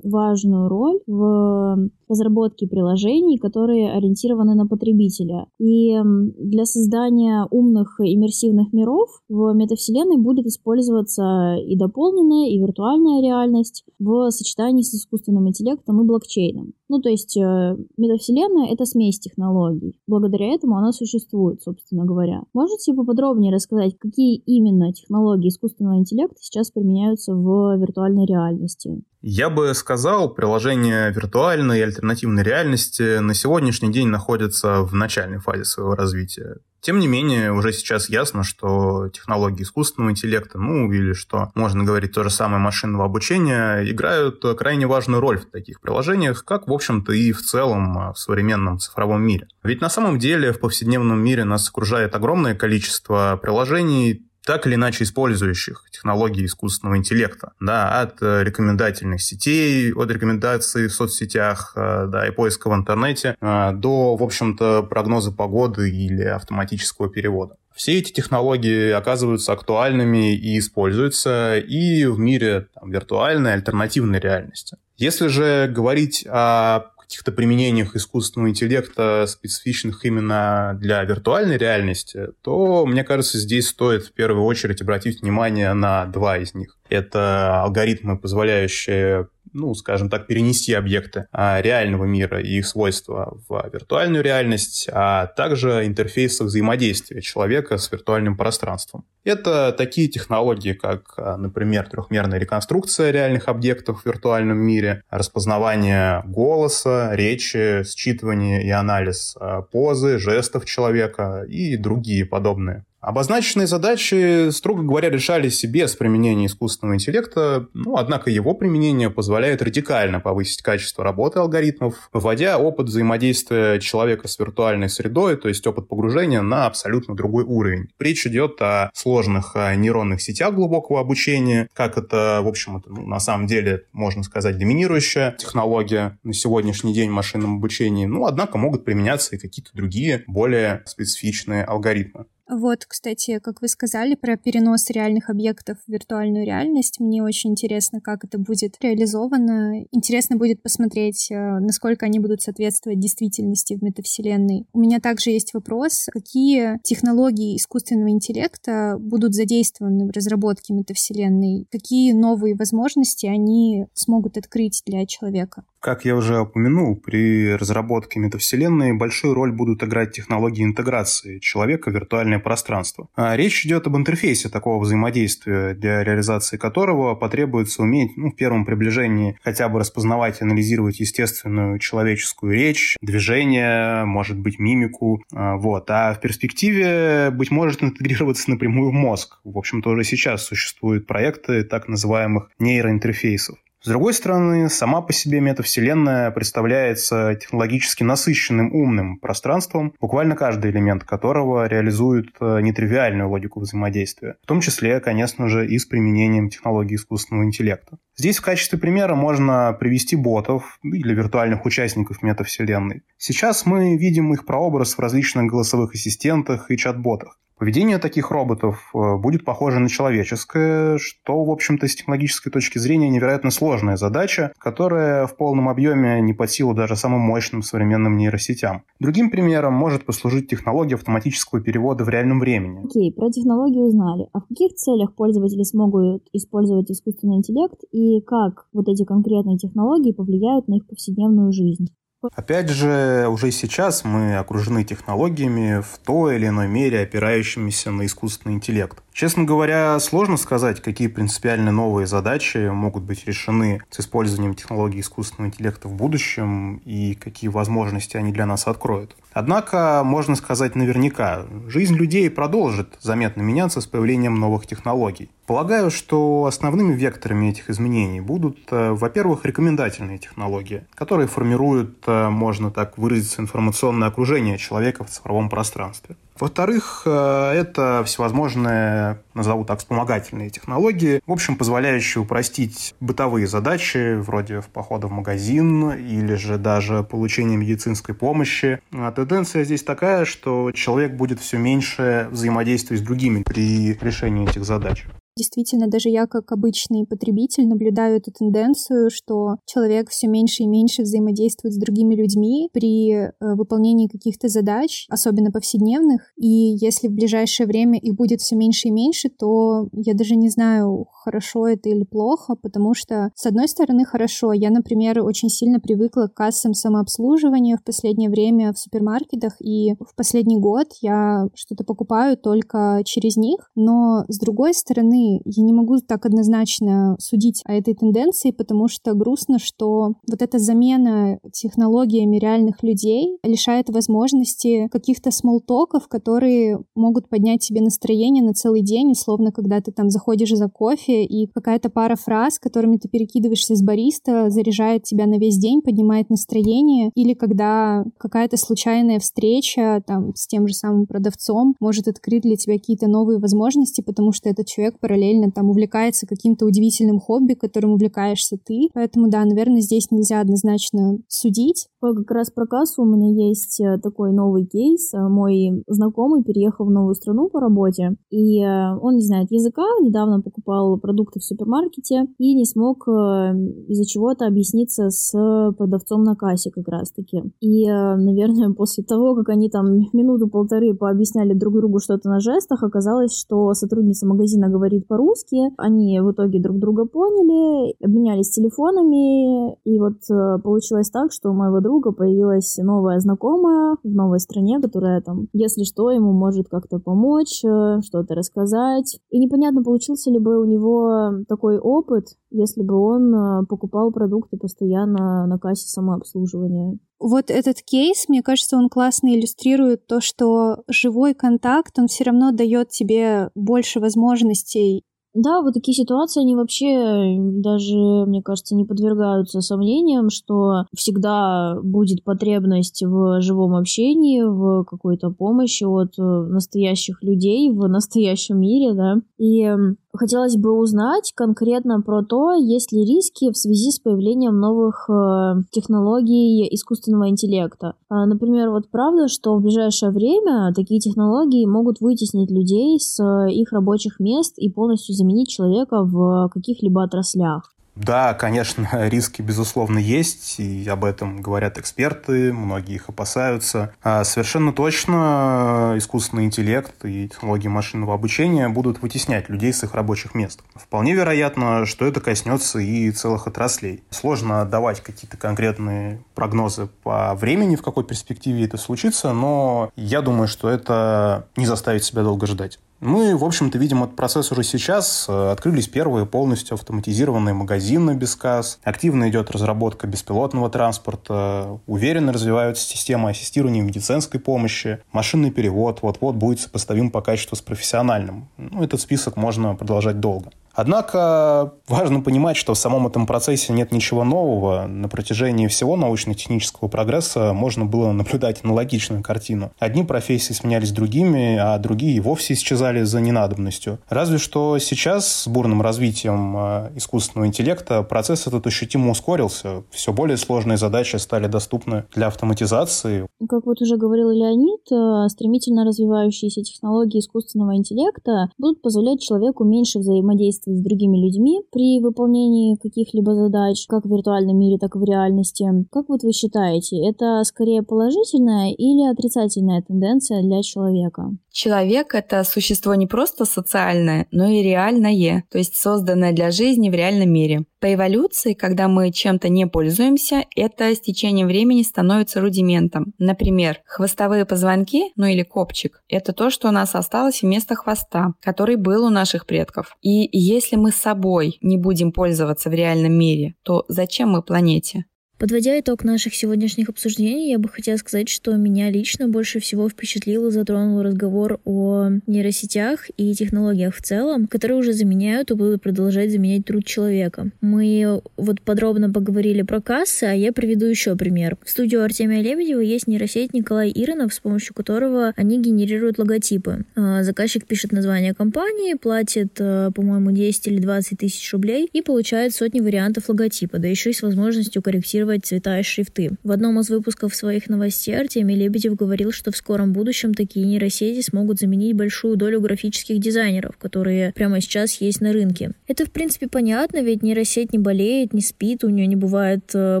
важную 0.02 0.68
роль 0.68 1.00
в 1.06 1.90
разработке 2.08 2.66
приложений, 2.66 3.38
которые 3.38 3.90
ориентированы 3.92 4.54
на 4.54 4.66
потребителя. 4.66 5.46
И 5.58 5.96
для 6.38 6.66
создания 6.66 7.46
умных 7.50 7.98
иммерсивных 8.00 8.72
миров 8.72 9.08
в 9.28 9.54
метавселенной 9.54 10.18
будет 10.18 10.46
использоваться 10.46 11.56
и 11.56 11.76
дополненная, 11.76 12.50
и 12.50 12.58
виртуальная 12.58 13.22
реальность 13.22 13.84
в 13.98 14.30
сочетании 14.30 14.82
с 14.82 14.94
искусственным 14.94 15.48
интеллектом 15.48 16.02
и 16.02 16.06
блокчейном. 16.06 16.74
Ну, 16.88 17.00
то 17.00 17.08
есть 17.08 17.36
э, 17.36 17.76
метавселенная— 17.96 18.68
это 18.72 18.84
смесь 18.84 19.18
технологий. 19.18 19.98
Благодаря 20.06 20.54
этому 20.54 20.76
она 20.76 20.92
существует, 20.92 21.62
собственно 21.62 22.04
говоря. 22.04 22.42
Можете 22.52 22.92
поподробнее 22.92 23.52
рассказать, 23.52 23.96
какие 23.98 24.36
именно 24.36 24.92
технологии 24.92 25.48
искусственного 25.48 25.93
интеллекта 25.96 26.36
сейчас 26.40 26.70
применяются 26.70 27.32
в 27.32 27.76
виртуальной 27.76 28.26
реальности? 28.26 29.02
Я 29.22 29.48
бы 29.48 29.72
сказал, 29.72 30.34
приложение 30.34 31.10
виртуальной 31.10 31.78
и 31.78 31.82
альтернативной 31.82 32.42
реальности 32.42 33.20
на 33.20 33.32
сегодняшний 33.32 33.90
день 33.90 34.08
находится 34.08 34.82
в 34.82 34.94
начальной 34.94 35.38
фазе 35.38 35.64
своего 35.64 35.94
развития. 35.94 36.56
Тем 36.82 36.98
не 36.98 37.08
менее, 37.08 37.50
уже 37.50 37.72
сейчас 37.72 38.10
ясно, 38.10 38.44
что 38.44 39.08
технологии 39.08 39.62
искусственного 39.62 40.10
интеллекта, 40.10 40.58
ну 40.58 40.92
или 40.92 41.14
что 41.14 41.50
можно 41.54 41.82
говорить 41.82 42.12
то 42.12 42.22
же 42.22 42.28
самое 42.28 42.60
машинного 42.60 43.06
обучения, 43.06 43.90
играют 43.90 44.44
крайне 44.58 44.86
важную 44.86 45.22
роль 45.22 45.38
в 45.38 45.46
таких 45.46 45.80
приложениях, 45.80 46.44
как, 46.44 46.68
в 46.68 46.72
общем-то, 46.74 47.14
и 47.14 47.32
в 47.32 47.40
целом 47.40 48.12
в 48.12 48.18
современном 48.18 48.78
цифровом 48.78 49.22
мире. 49.22 49.48
Ведь 49.62 49.80
на 49.80 49.88
самом 49.88 50.18
деле 50.18 50.52
в 50.52 50.60
повседневном 50.60 51.24
мире 51.24 51.44
нас 51.44 51.66
окружает 51.70 52.14
огромное 52.14 52.54
количество 52.54 53.38
приложений, 53.40 54.26
так 54.44 54.66
или 54.66 54.74
иначе 54.74 55.04
использующих 55.04 55.84
технологии 55.90 56.44
искусственного 56.44 56.98
интеллекта, 56.98 57.52
да, 57.60 58.00
от 58.00 58.22
э, 58.22 58.44
рекомендательных 58.44 59.22
сетей, 59.22 59.92
от 59.92 60.10
рекомендаций 60.10 60.88
в 60.88 60.92
соцсетях, 60.92 61.72
э, 61.76 62.06
да, 62.08 62.26
и 62.28 62.30
поиска 62.30 62.68
в 62.68 62.74
интернете, 62.74 63.36
э, 63.40 63.72
до, 63.72 64.16
в 64.16 64.22
общем-то, 64.22 64.82
прогноза 64.82 65.32
погоды 65.32 65.90
или 65.90 66.24
автоматического 66.24 67.08
перевода. 67.08 67.56
Все 67.74 67.98
эти 67.98 68.12
технологии 68.12 68.90
оказываются 68.90 69.52
актуальными 69.52 70.36
и 70.36 70.58
используются 70.58 71.58
и 71.58 72.04
в 72.06 72.18
мире 72.18 72.68
там, 72.74 72.90
виртуальной 72.90 73.54
альтернативной 73.54 74.20
реальности. 74.20 74.76
Если 74.96 75.26
же 75.26 75.66
говорить 75.66 76.24
о 76.28 76.92
каких-то 77.04 77.32
применениях 77.32 77.94
искусственного 77.96 78.50
интеллекта, 78.50 79.26
специфичных 79.28 80.04
именно 80.04 80.76
для 80.80 81.02
виртуальной 81.04 81.56
реальности, 81.56 82.28
то, 82.42 82.86
мне 82.86 83.04
кажется, 83.04 83.38
здесь 83.38 83.68
стоит 83.68 84.04
в 84.04 84.12
первую 84.12 84.44
очередь 84.44 84.82
обратить 84.82 85.22
внимание 85.22 85.72
на 85.72 86.06
два 86.06 86.38
из 86.38 86.54
них. 86.54 86.76
Это 86.88 87.62
алгоритмы, 87.62 88.18
позволяющие 88.18 89.28
ну, 89.54 89.74
скажем 89.74 90.10
так, 90.10 90.26
перенести 90.26 90.74
объекты 90.74 91.26
а, 91.32 91.60
реального 91.62 92.04
мира 92.04 92.40
и 92.40 92.58
их 92.58 92.66
свойства 92.66 93.38
в 93.48 93.70
виртуальную 93.72 94.22
реальность, 94.22 94.88
а 94.92 95.26
также 95.26 95.86
интерфейсы 95.86 96.44
взаимодействия 96.44 97.22
человека 97.22 97.78
с 97.78 97.90
виртуальным 97.90 98.36
пространством. 98.36 99.04
Это 99.24 99.72
такие 99.72 100.08
технологии, 100.08 100.74
как, 100.74 101.14
а, 101.16 101.36
например, 101.36 101.88
трехмерная 101.88 102.38
реконструкция 102.38 103.10
реальных 103.10 103.48
объектов 103.48 104.02
в 104.02 104.06
виртуальном 104.06 104.58
мире, 104.58 105.02
распознавание 105.08 106.22
голоса, 106.26 107.14
речи, 107.14 107.82
считывание 107.84 108.62
и 108.62 108.70
анализ 108.70 109.36
а, 109.40 109.62
позы, 109.62 110.18
жестов 110.18 110.66
человека 110.66 111.44
и 111.48 111.76
другие 111.76 112.26
подобные. 112.26 112.84
Обозначенные 113.04 113.66
задачи, 113.66 114.48
строго 114.48 114.82
говоря, 114.82 115.10
решались 115.10 115.62
без 115.64 115.94
применения 115.94 116.46
искусственного 116.46 116.94
интеллекта, 116.94 117.68
ну, 117.74 117.98
однако 117.98 118.30
его 118.30 118.54
применение 118.54 119.10
позволяет 119.10 119.60
радикально 119.60 120.20
повысить 120.20 120.62
качество 120.62 121.04
работы 121.04 121.38
алгоритмов, 121.38 122.08
вводя 122.14 122.58
опыт 122.58 122.86
взаимодействия 122.86 123.78
человека 123.78 124.26
с 124.26 124.38
виртуальной 124.38 124.88
средой, 124.88 125.36
то 125.36 125.48
есть 125.48 125.66
опыт 125.66 125.86
погружения 125.86 126.40
на 126.40 126.64
абсолютно 126.64 127.14
другой 127.14 127.44
уровень. 127.44 127.88
Речь 127.98 128.26
идет 128.26 128.56
о 128.62 128.90
сложных 128.94 129.54
нейронных 129.54 130.22
сетях 130.22 130.54
глубокого 130.54 130.98
обучения, 130.98 131.68
как 131.74 131.98
это, 131.98 132.40
в 132.42 132.48
общем, 132.48 132.78
это, 132.78 132.88
ну, 132.90 133.06
на 133.06 133.20
самом 133.20 133.46
деле, 133.46 133.82
можно 133.92 134.22
сказать, 134.22 134.56
доминирующая 134.56 135.32
технология 135.32 136.18
на 136.22 136.32
сегодняшний 136.32 136.94
день 136.94 137.10
в 137.10 137.12
машинном 137.12 137.56
обучении, 137.56 138.06
ну, 138.06 138.24
однако 138.24 138.56
могут 138.56 138.86
применяться 138.86 139.36
и 139.36 139.38
какие-то 139.38 139.72
другие, 139.74 140.24
более 140.26 140.82
специфичные 140.86 141.64
алгоритмы. 141.64 142.24
Вот, 142.48 142.84
кстати, 142.84 143.38
как 143.38 143.62
вы 143.62 143.68
сказали 143.68 144.14
про 144.14 144.36
перенос 144.36 144.90
реальных 144.90 145.30
объектов 145.30 145.78
в 145.86 145.90
виртуальную 145.90 146.44
реальность, 146.44 147.00
мне 147.00 147.22
очень 147.22 147.52
интересно, 147.52 148.00
как 148.02 148.24
это 148.24 148.38
будет 148.38 148.76
реализовано. 148.82 149.84
Интересно 149.92 150.36
будет 150.36 150.62
посмотреть, 150.62 151.30
э, 151.30 151.58
насколько 151.60 152.04
они 152.04 152.18
будут 152.18 152.42
соответствовать 152.42 153.00
действительности 153.00 153.74
в 153.74 153.82
метавселенной. 153.82 154.66
У 154.74 154.78
меня 154.78 155.00
также 155.00 155.30
есть 155.30 155.54
вопрос, 155.54 156.06
какие 156.12 156.78
технологии 156.82 157.56
искусственного 157.56 158.10
интеллекта 158.10 158.96
будут 159.00 159.34
задействованы 159.34 160.06
в 160.06 160.10
разработке 160.10 160.74
метавселенной? 160.74 161.66
Какие 161.70 162.12
новые 162.12 162.54
возможности 162.56 163.24
они 163.24 163.86
смогут 163.94 164.36
открыть 164.36 164.82
для 164.84 165.06
человека? 165.06 165.64
Как 165.84 166.06
я 166.06 166.16
уже 166.16 166.40
упомянул, 166.40 166.96
при 166.96 167.56
разработке 167.56 168.18
метавселенной 168.18 168.94
большую 168.94 169.34
роль 169.34 169.52
будут 169.52 169.82
играть 169.82 170.12
технологии 170.12 170.64
интеграции 170.64 171.40
человека 171.40 171.90
в 171.90 171.92
виртуальное 171.92 172.38
пространство. 172.38 173.10
А 173.14 173.36
речь 173.36 173.66
идет 173.66 173.86
об 173.86 173.94
интерфейсе 173.98 174.48
такого 174.48 174.82
взаимодействия, 174.82 175.74
для 175.74 176.02
реализации 176.02 176.56
которого 176.56 177.14
потребуется 177.14 177.82
уметь 177.82 178.16
ну, 178.16 178.30
в 178.30 178.34
первом 178.34 178.64
приближении 178.64 179.38
хотя 179.44 179.68
бы 179.68 179.78
распознавать 179.78 180.40
и 180.40 180.44
анализировать 180.44 181.00
естественную 181.00 181.78
человеческую 181.80 182.54
речь, 182.54 182.96
движение, 183.02 184.06
может 184.06 184.38
быть, 184.38 184.58
мимику. 184.58 185.22
А, 185.34 185.56
вот. 185.56 185.90
А 185.90 186.14
в 186.14 186.20
перспективе, 186.22 187.28
быть 187.30 187.50
может, 187.50 187.82
интегрироваться 187.82 188.48
напрямую 188.48 188.88
в 188.88 188.94
мозг. 188.94 189.38
В 189.44 189.58
общем-то, 189.58 189.90
уже 189.90 190.04
сейчас 190.04 190.46
существуют 190.46 191.06
проекты 191.06 191.62
так 191.62 191.88
называемых 191.88 192.48
нейроинтерфейсов. 192.58 193.58
С 193.84 193.86
другой 193.86 194.14
стороны, 194.14 194.70
сама 194.70 195.02
по 195.02 195.12
себе 195.12 195.40
метавселенная 195.40 196.30
представляется 196.30 197.34
технологически 197.38 198.02
насыщенным 198.02 198.74
умным 198.74 199.18
пространством, 199.18 199.92
буквально 200.00 200.36
каждый 200.36 200.70
элемент 200.70 201.04
которого 201.04 201.66
реализует 201.66 202.28
э, 202.40 202.60
нетривиальную 202.62 203.28
логику 203.28 203.60
взаимодействия, 203.60 204.36
в 204.42 204.46
том 204.46 204.62
числе, 204.62 205.00
конечно 205.00 205.50
же, 205.50 205.66
и 205.66 205.78
с 205.78 205.84
применением 205.84 206.48
технологий 206.48 206.94
искусственного 206.94 207.44
интеллекта. 207.44 207.98
Здесь 208.16 208.38
в 208.38 208.42
качестве 208.42 208.78
примера 208.78 209.16
можно 209.16 209.76
привести 209.78 210.16
ботов 210.16 210.78
или 210.82 211.12
виртуальных 211.12 211.66
участников 211.66 212.22
метавселенной. 212.22 213.02
Сейчас 213.18 213.66
мы 213.66 213.98
видим 213.98 214.32
их 214.32 214.46
прообраз 214.46 214.94
в 214.94 214.98
различных 214.98 215.44
голосовых 215.44 215.94
ассистентах 215.94 216.70
и 216.70 216.78
чат-ботах. 216.78 217.38
Поведение 217.56 217.98
таких 217.98 218.32
роботов 218.32 218.90
э, 218.92 219.16
будет 219.16 219.44
похоже 219.44 219.78
на 219.78 219.88
человеческое, 219.88 220.98
что, 220.98 221.44
в 221.44 221.50
общем-то, 221.50 221.86
с 221.86 221.94
технологической 221.94 222.50
точки 222.50 222.78
зрения 222.78 223.08
невероятно 223.08 223.50
сложная 223.50 223.96
задача, 223.96 224.52
которая 224.58 225.28
в 225.28 225.36
полном 225.36 225.68
объеме 225.68 226.20
не 226.20 226.32
под 226.32 226.50
силу 226.50 226.74
даже 226.74 226.96
самым 226.96 227.20
мощным 227.20 227.62
современным 227.62 228.16
нейросетям. 228.16 228.82
Другим 228.98 229.30
примером 229.30 229.74
может 229.74 230.04
послужить 230.04 230.48
технология 230.48 230.96
автоматического 230.96 231.60
перевода 231.60 232.04
в 232.04 232.08
реальном 232.08 232.40
времени. 232.40 232.84
Окей, 232.84 233.10
okay, 233.10 233.14
про 233.14 233.30
технологии 233.30 233.80
узнали. 233.80 234.28
А 234.32 234.40
в 234.40 234.48
каких 234.48 234.74
целях 234.74 235.14
пользователи 235.14 235.62
смогут 235.62 236.24
использовать 236.32 236.90
искусственный 236.90 237.36
интеллект 237.36 237.80
и 237.92 238.20
как 238.20 238.66
вот 238.72 238.88
эти 238.88 239.04
конкретные 239.04 239.58
технологии 239.58 240.12
повлияют 240.12 240.66
на 240.66 240.76
их 240.76 240.86
повседневную 240.88 241.52
жизнь? 241.52 241.86
Опять 242.34 242.70
же, 242.70 243.26
уже 243.28 243.50
сейчас 243.50 244.04
мы 244.04 244.36
окружены 244.36 244.84
технологиями 244.84 245.82
в 245.82 245.98
той 245.98 246.36
или 246.36 246.48
иной 246.48 246.68
мере 246.68 247.02
опирающимися 247.02 247.90
на 247.90 248.06
искусственный 248.06 248.54
интеллект. 248.54 249.03
Честно 249.14 249.44
говоря, 249.44 250.00
сложно 250.00 250.36
сказать, 250.36 250.82
какие 250.82 251.06
принципиально 251.06 251.70
новые 251.70 252.04
задачи 252.04 252.68
могут 252.68 253.04
быть 253.04 253.26
решены 253.28 253.80
с 253.88 254.00
использованием 254.00 254.54
технологий 254.54 254.98
искусственного 254.98 255.50
интеллекта 255.50 255.86
в 255.86 255.94
будущем 255.94 256.78
и 256.84 257.14
какие 257.14 257.48
возможности 257.48 258.16
они 258.16 258.32
для 258.32 258.44
нас 258.44 258.66
откроют. 258.66 259.14
Однако, 259.32 260.02
можно 260.04 260.34
сказать 260.34 260.74
наверняка, 260.74 261.46
жизнь 261.68 261.94
людей 261.94 262.28
продолжит 262.28 262.98
заметно 263.00 263.42
меняться 263.42 263.80
с 263.80 263.86
появлением 263.86 264.34
новых 264.34 264.66
технологий. 264.66 265.30
Полагаю, 265.46 265.92
что 265.92 266.46
основными 266.46 266.92
векторами 266.92 267.50
этих 267.50 267.70
изменений 267.70 268.20
будут, 268.20 268.58
э, 268.72 268.90
во-первых, 268.90 269.44
рекомендательные 269.44 270.18
технологии, 270.18 270.88
которые 270.96 271.28
формируют, 271.28 272.02
э, 272.08 272.30
можно 272.30 272.72
так 272.72 272.98
выразиться, 272.98 273.42
информационное 273.42 274.08
окружение 274.08 274.58
человека 274.58 275.04
в 275.04 275.10
цифровом 275.10 275.48
пространстве. 275.48 276.16
Во-вторых, 276.38 277.02
э, 277.06 277.52
это 277.54 278.02
всевозможные, 278.04 279.20
назову 279.34 279.64
так, 279.64 279.78
вспомогательные 279.78 280.50
технологии, 280.50 281.20
в 281.26 281.32
общем, 281.32 281.56
позволяющие 281.56 282.22
упростить 282.22 282.94
бытовые 283.00 283.46
задачи, 283.46 284.14
вроде 284.16 284.62
похода 284.72 285.06
в 285.06 285.12
магазин 285.12 285.92
или 285.92 286.34
же 286.34 286.58
даже 286.58 287.04
получения 287.04 287.56
медицинской 287.56 288.14
помощи. 288.14 288.80
А 288.92 289.12
тенденция 289.12 289.64
здесь 289.64 289.84
такая, 289.84 290.24
что 290.24 290.72
человек 290.72 291.12
будет 291.12 291.40
все 291.40 291.56
меньше 291.56 292.28
взаимодействовать 292.30 293.02
с 293.02 293.04
другими 293.04 293.42
при 293.42 293.94
решении 294.00 294.48
этих 294.48 294.64
задач. 294.64 295.06
Действительно, 295.36 295.88
даже 295.88 296.10
я, 296.10 296.26
как 296.26 296.52
обычный 296.52 297.04
потребитель, 297.06 297.66
наблюдаю 297.66 298.18
эту 298.18 298.30
тенденцию, 298.30 299.10
что 299.10 299.56
человек 299.66 300.10
все 300.10 300.28
меньше 300.28 300.62
и 300.62 300.66
меньше 300.68 301.02
взаимодействует 301.02 301.74
с 301.74 301.78
другими 301.78 302.14
людьми 302.14 302.68
при 302.72 303.10
э, 303.10 303.30
выполнении 303.40 304.06
каких-то 304.06 304.46
задач, 304.46 305.06
особенно 305.08 305.50
повседневных. 305.50 306.32
И 306.36 306.46
если 306.46 307.08
в 307.08 307.12
ближайшее 307.12 307.66
время 307.66 307.98
их 307.98 308.14
будет 308.14 308.42
все 308.42 308.54
меньше 308.54 308.88
и 308.88 308.92
меньше, 308.92 309.28
то 309.28 309.88
я 309.92 310.14
даже 310.14 310.36
не 310.36 310.50
знаю, 310.50 311.06
хорошо 311.24 311.66
это 311.66 311.88
или 311.88 312.04
плохо, 312.04 312.54
потому 312.54 312.94
что, 312.94 313.32
с 313.34 313.44
одной 313.44 313.66
стороны, 313.66 314.04
хорошо. 314.04 314.52
Я, 314.52 314.70
например, 314.70 315.24
очень 315.24 315.48
сильно 315.48 315.80
привыкла 315.80 316.28
к 316.28 316.34
кассам 316.34 316.74
самообслуживания 316.74 317.76
в 317.76 317.82
последнее 317.82 318.30
время 318.30 318.72
в 318.72 318.78
супермаркетах, 318.78 319.56
и 319.60 319.94
в 319.94 320.14
последний 320.14 320.58
год 320.58 320.92
я 321.00 321.48
что-то 321.54 321.82
покупаю 321.82 322.36
только 322.36 323.00
через 323.04 323.36
них. 323.36 323.70
Но, 323.74 324.24
с 324.28 324.38
другой 324.38 324.74
стороны, 324.74 325.23
я 325.44 325.62
не 325.62 325.72
могу 325.72 325.98
так 325.98 326.26
однозначно 326.26 327.16
судить 327.18 327.62
о 327.64 327.72
этой 327.72 327.94
тенденции, 327.94 328.50
потому 328.50 328.88
что 328.88 329.14
грустно, 329.14 329.58
что 329.58 330.14
вот 330.28 330.42
эта 330.42 330.58
замена 330.58 331.38
технологиями 331.52 332.36
реальных 332.36 332.82
людей 332.82 333.38
лишает 333.42 333.88
возможности 333.88 334.88
каких-то 334.88 335.30
смолтоков, 335.30 336.08
которые 336.08 336.78
могут 336.94 337.28
поднять 337.28 337.62
себе 337.62 337.80
настроение 337.80 338.42
на 338.42 338.52
целый 338.52 338.82
день, 338.82 339.12
условно, 339.12 339.52
когда 339.52 339.80
ты 339.80 339.92
там 339.92 340.10
заходишь 340.10 340.50
за 340.50 340.68
кофе, 340.68 341.24
и 341.24 341.46
какая-то 341.46 341.90
пара 341.90 342.16
фраз, 342.16 342.58
которыми 342.58 342.96
ты 342.96 343.08
перекидываешься 343.08 343.74
с 343.74 343.82
бариста, 343.82 344.50
заряжает 344.50 345.04
тебя 345.04 345.26
на 345.26 345.38
весь 345.38 345.58
день, 345.58 345.82
поднимает 345.82 346.30
настроение, 346.30 347.10
или 347.14 347.34
когда 347.34 348.04
какая-то 348.18 348.56
случайная 348.56 349.18
встреча 349.18 350.02
там 350.06 350.34
с 350.34 350.46
тем 350.46 350.68
же 350.68 350.74
самым 350.74 351.06
продавцом 351.06 351.74
может 351.80 352.08
открыть 352.08 352.42
для 352.42 352.56
тебя 352.56 352.74
какие-то 352.74 353.08
новые 353.08 353.38
возможности, 353.38 354.00
потому 354.00 354.32
что 354.32 354.48
этот 354.48 354.66
человек 354.66 354.98
параллельно 355.14 355.50
там 355.50 355.70
увлекается 355.70 356.26
каким-то 356.26 356.66
удивительным 356.66 357.20
хобби, 357.20 357.54
которым 357.54 357.92
увлекаешься 357.92 358.56
ты. 358.56 358.88
Поэтому, 358.92 359.28
да, 359.28 359.44
наверное, 359.44 359.80
здесь 359.80 360.10
нельзя 360.10 360.40
однозначно 360.40 361.18
судить. 361.28 361.88
Ой, 362.04 362.14
как 362.14 362.30
раз 362.32 362.50
про 362.50 362.66
кассу 362.66 363.00
у 363.00 363.06
меня 363.06 363.32
есть 363.48 363.80
э, 363.80 363.98
такой 363.98 364.30
новый 364.30 364.66
кейс. 364.66 365.14
Э, 365.14 365.26
мой 365.26 365.82
знакомый 365.86 366.44
переехал 366.44 366.84
в 366.84 366.90
новую 366.90 367.14
страну 367.14 367.48
по 367.48 367.60
работе, 367.60 368.16
и 368.28 368.62
э, 368.62 368.94
он 369.00 369.14
не 369.14 369.22
знает 369.22 369.50
языка, 369.50 369.84
недавно 370.02 370.42
покупал 370.42 370.98
продукты 370.98 371.40
в 371.40 371.44
супермаркете 371.44 372.26
и 372.36 372.54
не 372.54 372.66
смог 372.66 373.08
из-за 373.08 374.04
чего-то 374.04 374.46
объясниться 374.46 375.08
с 375.08 375.32
продавцом 375.78 376.24
на 376.24 376.36
кассе 376.36 376.70
как 376.70 376.86
раз-таки. 376.88 377.42
И, 377.60 377.86
наверное, 377.86 378.74
после 378.76 379.02
того, 379.02 379.34
как 379.34 379.48
они 379.48 379.70
там 379.70 379.86
минуту-полторы 380.12 380.94
пообъясняли 380.94 381.54
друг 381.54 381.72
другу 381.72 382.00
что-то 382.00 382.28
на 382.28 382.40
жестах, 382.40 382.82
оказалось, 382.82 383.34
что 383.34 383.72
сотрудница 383.72 384.26
магазина 384.26 384.68
говорит 384.68 385.08
по-русски, 385.08 385.72
они 385.78 386.20
в 386.20 386.32
итоге 386.32 386.60
друг 386.60 386.78
друга 386.78 387.06
поняли, 387.06 387.94
обменялись 388.04 388.50
телефонами, 388.50 389.72
и 389.84 389.98
вот 389.98 390.18
получилось 390.62 391.08
так, 391.08 391.32
что 391.32 391.48
у 391.48 391.54
моего 391.54 391.80
друга 391.80 391.93
друга 391.94 392.12
появилась 392.12 392.76
новая 392.78 393.20
знакомая 393.20 393.96
в 394.02 394.08
новой 394.08 394.40
стране, 394.40 394.80
которая 394.80 395.20
там, 395.20 395.48
если 395.52 395.84
что, 395.84 396.10
ему 396.10 396.32
может 396.32 396.68
как-то 396.68 396.98
помочь, 396.98 397.64
э, 397.64 398.00
что-то 398.02 398.34
рассказать. 398.34 399.18
И 399.30 399.38
непонятно, 399.38 399.82
получился 399.82 400.30
ли 400.30 400.38
бы 400.38 400.60
у 400.60 400.64
него 400.64 401.44
такой 401.48 401.78
опыт, 401.78 402.26
если 402.50 402.82
бы 402.82 402.94
он 402.96 403.34
э, 403.34 403.66
покупал 403.68 404.10
продукты 404.10 404.56
постоянно 404.56 405.46
на 405.46 405.58
кассе 405.58 405.88
самообслуживания. 405.88 406.98
Вот 407.20 407.50
этот 407.50 407.80
кейс, 407.82 408.28
мне 408.28 408.42
кажется, 408.42 408.76
он 408.76 408.88
классно 408.88 409.28
иллюстрирует 409.34 410.06
то, 410.06 410.20
что 410.20 410.82
живой 410.88 411.34
контакт, 411.34 411.98
он 411.98 412.08
все 412.08 412.24
равно 412.24 412.50
дает 412.50 412.88
тебе 412.90 413.50
больше 413.54 414.00
возможностей 414.00 415.04
да, 415.34 415.62
вот 415.62 415.74
такие 415.74 415.94
ситуации, 415.94 416.40
они 416.42 416.54
вообще 416.54 417.36
даже, 417.38 418.24
мне 418.26 418.40
кажется, 418.40 418.76
не 418.76 418.84
подвергаются 418.84 419.60
сомнениям, 419.60 420.30
что 420.30 420.86
всегда 420.96 421.76
будет 421.82 422.22
потребность 422.22 423.02
в 423.02 423.40
живом 423.40 423.74
общении, 423.74 424.42
в 424.42 424.84
какой-то 424.84 425.30
помощи 425.30 425.82
от 425.82 426.16
э, 426.18 426.22
настоящих 426.22 427.20
людей 427.24 427.70
в 427.70 427.88
настоящем 427.88 428.60
мире, 428.60 428.94
да. 428.94 429.16
И 429.38 429.68
Хотелось 430.16 430.56
бы 430.56 430.70
узнать 430.70 431.32
конкретно 431.34 432.00
про 432.00 432.22
то, 432.22 432.52
есть 432.54 432.92
ли 432.92 433.04
риски 433.04 433.50
в 433.50 433.56
связи 433.56 433.90
с 433.90 433.98
появлением 433.98 434.60
новых 434.60 435.10
э, 435.10 435.62
технологий 435.72 436.72
искусственного 436.72 437.28
интеллекта. 437.28 437.94
А, 438.08 438.24
например, 438.24 438.70
вот 438.70 438.88
правда, 438.90 439.26
что 439.26 439.56
в 439.56 439.62
ближайшее 439.62 440.12
время 440.12 440.72
такие 440.72 441.00
технологии 441.00 441.66
могут 441.66 442.00
вытеснить 442.00 442.52
людей 442.52 443.00
с 443.00 443.18
э, 443.20 443.52
их 443.52 443.72
рабочих 443.72 444.20
мест 444.20 444.56
и 444.56 444.70
полностью 444.70 445.16
заменить 445.16 445.48
человека 445.48 446.04
в 446.04 446.48
каких-либо 446.54 447.02
отраслях. 447.02 447.73
Да, 447.96 448.34
конечно, 448.34 448.88
риски, 449.08 449.42
безусловно, 449.42 449.98
есть, 449.98 450.58
и 450.58 450.86
об 450.88 451.04
этом 451.04 451.40
говорят 451.40 451.78
эксперты, 451.78 452.52
многие 452.52 452.96
их 452.96 453.08
опасаются. 453.08 453.94
А 454.02 454.24
совершенно 454.24 454.72
точно 454.72 455.94
искусственный 455.96 456.44
интеллект 456.44 457.04
и 457.04 457.28
технологии 457.28 457.68
машинного 457.68 458.14
обучения 458.14 458.68
будут 458.68 459.00
вытеснять 459.00 459.48
людей 459.48 459.72
с 459.72 459.84
их 459.84 459.94
рабочих 459.94 460.34
мест. 460.34 460.62
Вполне 460.74 461.14
вероятно, 461.14 461.86
что 461.86 462.06
это 462.06 462.20
коснется 462.20 462.78
и 462.78 463.10
целых 463.10 463.46
отраслей. 463.46 464.02
Сложно 464.10 464.64
давать 464.64 465.00
какие-то 465.00 465.36
конкретные 465.36 466.22
прогнозы 466.34 466.88
по 467.02 467.34
времени, 467.34 467.76
в 467.76 467.82
какой 467.82 468.04
перспективе 468.04 468.64
это 468.64 468.76
случится, 468.76 469.32
но 469.32 469.90
я 469.96 470.20
думаю, 470.20 470.48
что 470.48 470.68
это 470.68 471.46
не 471.56 471.66
заставит 471.66 472.04
себя 472.04 472.22
долго 472.22 472.46
ждать. 472.46 472.78
Мы, 473.04 473.36
в 473.36 473.44
общем-то, 473.44 473.76
видим 473.76 474.02
этот 474.02 474.16
процесс 474.16 474.50
уже 474.50 474.62
сейчас. 474.62 475.28
Открылись 475.28 475.88
первые 475.88 476.24
полностью 476.24 476.74
автоматизированные 476.74 477.52
магазины 477.52 478.14
без 478.14 478.34
касс. 478.34 478.78
Активно 478.82 479.28
идет 479.28 479.50
разработка 479.50 480.06
беспилотного 480.06 480.70
транспорта. 480.70 481.80
Уверенно 481.86 482.32
развиваются 482.32 482.82
системы 482.82 483.28
ассистирования 483.28 483.82
медицинской 483.82 484.40
помощи. 484.40 485.00
Машинный 485.12 485.50
перевод 485.50 485.98
вот-вот 486.00 486.36
будет 486.36 486.60
сопоставим 486.60 487.10
по 487.10 487.20
качеству 487.20 487.56
с 487.56 487.60
профессиональным. 487.60 488.48
Ну, 488.56 488.82
этот 488.82 489.02
список 489.02 489.36
можно 489.36 489.74
продолжать 489.74 490.18
долго. 490.18 490.50
Однако 490.74 491.74
важно 491.88 492.20
понимать, 492.20 492.56
что 492.56 492.74
в 492.74 492.78
самом 492.78 493.06
этом 493.06 493.26
процессе 493.26 493.72
нет 493.72 493.92
ничего 493.92 494.24
нового. 494.24 494.86
На 494.86 495.08
протяжении 495.08 495.68
всего 495.68 495.96
научно-технического 495.96 496.88
прогресса 496.88 497.52
можно 497.52 497.84
было 497.84 498.12
наблюдать 498.12 498.64
аналогичную 498.64 499.22
картину. 499.22 499.70
Одни 499.78 500.02
профессии 500.02 500.52
сменялись 500.52 500.90
другими, 500.90 501.56
а 501.56 501.78
другие 501.78 502.20
вовсе 502.20 502.54
исчезали 502.54 503.02
за 503.02 503.20
ненадобностью. 503.20 503.98
Разве 504.08 504.38
что 504.38 504.78
сейчас 504.78 505.42
с 505.42 505.48
бурным 505.48 505.80
развитием 505.80 506.56
э, 506.56 506.90
искусственного 506.96 507.46
интеллекта 507.46 508.02
процесс 508.02 508.46
этот 508.46 508.66
ощутимо 508.66 509.10
ускорился. 509.10 509.84
Все 509.90 510.12
более 510.12 510.36
сложные 510.36 510.76
задачи 510.76 511.16
стали 511.16 511.46
доступны 511.46 512.04
для 512.14 512.26
автоматизации. 512.26 513.26
Как 513.48 513.64
вот 513.66 513.80
уже 513.80 513.96
говорил 513.96 514.30
Леонид, 514.30 514.90
э, 514.90 515.28
стремительно 515.28 515.84
развивающиеся 515.84 516.62
технологии 516.62 517.20
искусственного 517.20 517.76
интеллекта 517.76 518.48
будут 518.58 518.82
позволять 518.82 519.20
человеку 519.20 519.64
меньше 519.64 520.00
взаимодействовать 520.00 520.63
взаимодействовать 520.64 520.78
с 520.78 520.82
другими 520.82 521.18
людьми 521.18 521.60
при 521.70 522.00
выполнении 522.00 522.76
каких-либо 522.76 523.34
задач, 523.34 523.86
как 523.88 524.04
в 524.04 524.10
виртуальном 524.10 524.58
мире, 524.58 524.78
так 524.78 524.96
и 524.96 524.98
в 524.98 525.04
реальности. 525.04 525.64
Как 525.90 526.08
вот 526.08 526.22
вы 526.22 526.32
считаете, 526.32 526.96
это 527.08 527.42
скорее 527.44 527.82
положительная 527.82 528.72
или 528.72 529.10
отрицательная 529.10 529.82
тенденция 529.82 530.42
для 530.42 530.62
человека? 530.62 531.30
Человек— 531.50 532.14
это 532.16 532.42
существо 532.44 532.94
не 532.94 533.06
просто 533.06 533.44
социальное, 533.44 534.26
но 534.32 534.48
и 534.48 534.62
реальное, 534.62 535.44
то 535.50 535.58
есть 535.58 535.76
созданное 535.76 536.32
для 536.32 536.50
жизни 536.50 536.90
в 536.90 536.94
реальном 536.94 537.30
мире. 537.30 537.64
По 537.80 537.92
эволюции, 537.92 538.54
когда 538.54 538.88
мы 538.88 539.12
чем-то 539.12 539.48
не 539.50 539.66
пользуемся, 539.66 540.44
это 540.56 540.94
с 540.94 541.00
течением 541.00 541.46
времени 541.46 541.82
становится 541.82 542.40
рудиментом. 542.40 543.12
Например, 543.18 543.80
хвостовые 543.84 544.46
позвонки, 544.46 545.12
ну 545.16 545.26
или 545.26 545.42
копчик, 545.42 546.02
это 546.08 546.32
то, 546.32 546.50
что 546.50 546.68
у 546.68 546.70
нас 546.70 546.94
осталось 546.94 547.42
вместо 547.42 547.74
хвоста, 547.74 548.32
который 548.40 548.76
был 548.76 549.04
у 549.04 549.10
наших 549.10 549.46
предков. 549.46 549.96
И 550.00 550.26
если 550.54 550.76
мы 550.76 550.92
собой 550.92 551.58
не 551.60 551.76
будем 551.76 552.12
пользоваться 552.12 552.70
в 552.70 552.74
реальном 552.74 553.12
мире, 553.12 553.54
то 553.62 553.84
зачем 553.88 554.30
мы 554.30 554.42
планете? 554.42 555.04
Подводя 555.44 555.78
итог 555.78 556.04
наших 556.04 556.34
сегодняшних 556.34 556.88
обсуждений, 556.88 557.50
я 557.50 557.58
бы 557.58 557.68
хотела 557.68 557.98
сказать, 557.98 558.30
что 558.30 558.56
меня 558.56 558.88
лично 558.88 559.28
больше 559.28 559.60
всего 559.60 559.90
впечатлил 559.90 560.48
и 560.48 560.50
затронул 560.50 561.02
разговор 561.02 561.60
о 561.66 562.12
нейросетях 562.26 563.10
и 563.18 563.34
технологиях 563.34 563.94
в 563.94 564.00
целом, 564.00 564.46
которые 564.46 564.78
уже 564.78 564.94
заменяют 564.94 565.50
и 565.50 565.54
будут 565.54 565.82
продолжать 565.82 566.30
заменять 566.30 566.64
труд 566.64 566.86
человека. 566.86 567.50
Мы 567.60 568.22
вот 568.38 568.62
подробно 568.62 569.12
поговорили 569.12 569.60
про 569.60 569.82
кассы, 569.82 570.24
а 570.24 570.32
я 570.32 570.50
приведу 570.50 570.86
еще 570.86 571.14
пример. 571.14 571.58
В 571.62 571.68
студию 571.68 572.02
Артемия 572.02 572.40
Лебедева 572.40 572.80
есть 572.80 573.06
нейросеть 573.06 573.52
Николай 573.52 573.92
Иронов, 573.94 574.32
с 574.32 574.40
помощью 574.40 574.74
которого 574.74 575.34
они 575.36 575.60
генерируют 575.60 576.18
логотипы. 576.18 576.86
А, 576.96 577.22
заказчик 577.22 577.66
пишет 577.66 577.92
название 577.92 578.32
компании, 578.32 578.94
платит, 578.94 579.58
а, 579.60 579.90
по-моему, 579.90 580.32
10 580.32 580.68
или 580.68 580.78
20 580.80 581.18
тысяч 581.18 581.52
рублей 581.52 581.86
и 581.92 582.00
получает 582.00 582.54
сотни 582.54 582.80
вариантов 582.80 583.28
логотипа, 583.28 583.76
да 583.76 583.88
еще 583.88 584.08
и 584.08 584.14
с 584.14 584.22
возможностью 584.22 584.80
корректировать 584.80 585.33
анализировать 585.34 585.44
цвета 585.44 585.78
и 585.78 585.82
шрифты. 585.82 586.30
В 586.42 586.50
одном 586.50 586.80
из 586.80 586.90
выпусков 586.90 587.34
своих 587.34 587.68
новостей 587.68 588.18
Артемий 588.18 588.56
Лебедев 588.56 588.94
говорил, 588.94 589.32
что 589.32 589.50
в 589.50 589.56
скором 589.56 589.92
будущем 589.92 590.34
такие 590.34 590.66
нейросети 590.66 591.20
смогут 591.20 591.58
заменить 591.58 591.94
большую 591.94 592.36
долю 592.36 592.60
графических 592.60 593.18
дизайнеров, 593.18 593.76
которые 593.78 594.32
прямо 594.32 594.60
сейчас 594.60 595.00
есть 595.00 595.20
на 595.20 595.32
рынке. 595.32 595.72
Это, 595.88 596.04
в 596.04 596.10
принципе, 596.10 596.48
понятно, 596.48 597.02
ведь 597.02 597.22
нейросеть 597.22 597.72
не 597.72 597.78
болеет, 597.78 598.32
не 598.32 598.40
спит, 598.40 598.84
у 598.84 598.88
нее 598.88 599.06
не 599.06 599.16
бывает 599.16 599.70
э, 599.74 600.00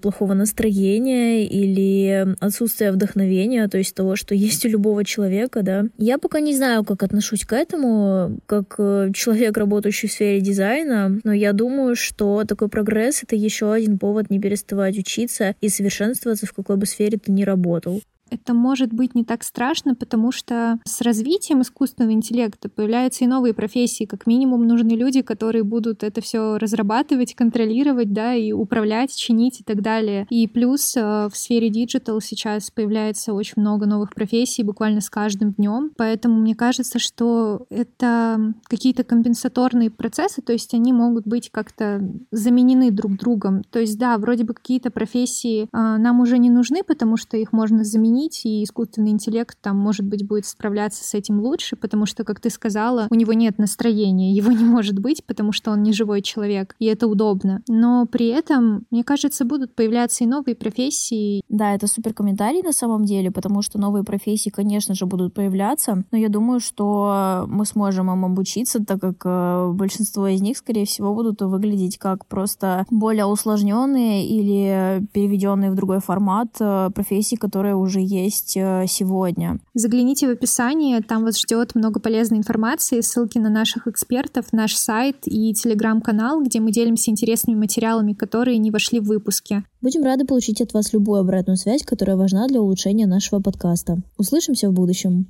плохого 0.00 0.34
настроения 0.34 1.46
или 1.46 2.34
отсутствия 2.40 2.92
вдохновения, 2.92 3.68
то 3.68 3.78
есть 3.78 3.94
того, 3.94 4.16
что 4.16 4.34
есть 4.50 4.64
у 4.66 4.68
любого 4.68 5.04
человека, 5.04 5.62
да. 5.62 5.84
Я 5.98 6.18
пока 6.18 6.40
не 6.40 6.54
знаю, 6.54 6.84
как 6.84 7.02
отношусь 7.02 7.44
к 7.44 7.52
этому, 7.52 8.38
как 8.46 8.74
э, 8.78 9.10
человек, 9.14 9.56
работающий 9.56 10.08
в 10.08 10.12
сфере 10.12 10.40
дизайна, 10.40 11.20
но 11.24 11.32
я 11.32 11.52
думаю, 11.52 11.96
что 11.96 12.44
такой 12.44 12.68
прогресс— 12.68 13.22
это 13.22 13.36
еще 13.36 13.72
один 13.72 13.98
повод 13.98 14.30
не 14.30 14.40
переставать 14.40 14.98
учиться 14.98 15.09
учиться 15.10 15.56
и 15.60 15.68
совершенствоваться 15.68 16.46
в 16.46 16.52
какой 16.52 16.76
бы 16.76 16.86
сфере 16.86 17.18
ты 17.18 17.32
ни 17.32 17.42
работал 17.42 18.02
это 18.30 18.54
может 18.54 18.92
быть 18.92 19.14
не 19.14 19.24
так 19.24 19.42
страшно, 19.42 19.94
потому 19.94 20.32
что 20.32 20.78
с 20.84 21.00
развитием 21.00 21.62
искусственного 21.62 22.12
интеллекта 22.12 22.68
появляются 22.68 23.24
и 23.24 23.26
новые 23.26 23.54
профессии. 23.54 24.04
Как 24.04 24.26
минимум 24.26 24.66
нужны 24.66 24.92
люди, 24.92 25.22
которые 25.22 25.64
будут 25.64 26.02
это 26.02 26.20
все 26.20 26.58
разрабатывать, 26.58 27.34
контролировать, 27.34 28.12
да, 28.12 28.34
и 28.34 28.52
управлять, 28.52 29.14
чинить 29.14 29.60
и 29.60 29.64
так 29.64 29.82
далее. 29.82 30.26
И 30.30 30.46
плюс 30.46 30.96
э, 30.96 31.28
в 31.30 31.36
сфере 31.36 31.68
digital 31.70 32.20
сейчас 32.20 32.70
появляется 32.70 33.32
очень 33.32 33.54
много 33.56 33.86
новых 33.86 34.14
профессий 34.14 34.62
буквально 34.62 35.00
с 35.00 35.10
каждым 35.10 35.52
днем. 35.52 35.90
Поэтому 35.96 36.40
мне 36.40 36.54
кажется, 36.54 36.98
что 36.98 37.66
это 37.70 38.54
какие-то 38.64 39.04
компенсаторные 39.04 39.90
процессы, 39.90 40.42
то 40.42 40.52
есть 40.52 40.72
они 40.74 40.92
могут 40.92 41.26
быть 41.26 41.50
как-то 41.50 42.00
заменены 42.30 42.90
друг 42.90 43.16
другом. 43.16 43.62
То 43.70 43.80
есть 43.80 43.98
да, 43.98 44.16
вроде 44.18 44.44
бы 44.44 44.54
какие-то 44.54 44.90
профессии 44.90 45.62
э, 45.62 45.66
нам 45.72 46.20
уже 46.20 46.38
не 46.38 46.50
нужны, 46.50 46.82
потому 46.84 47.16
что 47.16 47.36
их 47.36 47.52
можно 47.52 47.84
заменить 47.84 48.19
заменить, 48.20 48.40
и 48.44 48.64
искусственный 48.64 49.10
интеллект 49.10 49.56
там, 49.60 49.76
может 49.76 50.06
быть, 50.06 50.26
будет 50.26 50.46
справляться 50.46 51.04
с 51.04 51.14
этим 51.14 51.40
лучше, 51.40 51.76
потому 51.76 52.06
что, 52.06 52.24
как 52.24 52.40
ты 52.40 52.50
сказала, 52.50 53.06
у 53.10 53.14
него 53.14 53.32
нет 53.32 53.58
настроения, 53.58 54.32
его 54.40 54.52
не 54.52 54.64
может 54.64 54.98
быть, 54.98 55.24
потому 55.24 55.52
что 55.52 55.70
он 55.70 55.82
не 55.82 55.92
живой 55.92 56.22
человек, 56.22 56.74
и 56.78 56.86
это 56.86 57.06
удобно. 57.06 57.62
Но 57.68 58.06
при 58.06 58.28
этом, 58.28 58.86
мне 58.90 59.04
кажется, 59.04 59.44
будут 59.44 59.74
появляться 59.74 60.24
и 60.24 60.26
новые 60.26 60.54
профессии. 60.54 61.42
Да, 61.48 61.74
это 61.74 61.86
супер 61.86 62.14
комментарий 62.14 62.62
на 62.62 62.72
самом 62.72 63.04
деле, 63.04 63.30
потому 63.30 63.62
что 63.62 63.78
новые 63.78 64.04
профессии, 64.04 64.50
конечно 64.50 64.94
же, 64.94 65.06
будут 65.06 65.34
появляться, 65.34 66.04
но 66.10 66.18
я 66.18 66.28
думаю, 66.28 66.60
что 66.60 67.44
мы 67.48 67.64
сможем 67.66 68.10
им 68.10 68.24
обучиться, 68.24 68.84
так 68.84 69.00
как 69.00 69.22
э, 69.24 69.72
большинство 69.72 70.26
из 70.28 70.40
них, 70.40 70.56
скорее 70.56 70.84
всего, 70.84 71.14
будут 71.14 71.42
выглядеть 71.42 71.98
как 71.98 72.26
просто 72.26 72.84
более 72.90 73.24
усложненные 73.24 74.26
или 74.26 75.06
переведенные 75.12 75.70
в 75.70 75.74
другой 75.74 76.00
формат 76.00 76.48
э, 76.60 76.90
профессии, 76.94 77.36
которые 77.36 77.74
уже 77.74 78.00
есть 78.10 78.56
э, 78.56 78.84
сегодня. 78.88 79.60
Загляните 79.74 80.26
в 80.26 80.30
описание, 80.30 81.00
там 81.00 81.24
вас 81.24 81.40
ждет 81.40 81.74
много 81.74 82.00
полезной 82.00 82.38
информации, 82.38 83.00
ссылки 83.00 83.38
на 83.38 83.48
наших 83.50 83.86
экспертов, 83.86 84.52
наш 84.52 84.74
сайт 84.74 85.16
и 85.26 85.54
телеграм-канал, 85.54 86.42
где 86.42 86.60
мы 86.60 86.72
делимся 86.72 87.10
интересными 87.10 87.56
материалами, 87.56 88.12
которые 88.12 88.58
не 88.58 88.70
вошли 88.70 89.00
в 89.00 89.04
выпуски. 89.04 89.64
Будем 89.80 90.02
рады 90.02 90.24
получить 90.24 90.60
от 90.60 90.74
вас 90.74 90.92
любую 90.92 91.20
обратную 91.20 91.56
связь, 91.56 91.82
которая 91.82 92.16
важна 92.16 92.48
для 92.48 92.60
улучшения 92.60 93.06
нашего 93.06 93.40
подкаста. 93.40 93.98
Услышимся 94.18 94.68
в 94.68 94.72
будущем. 94.72 95.26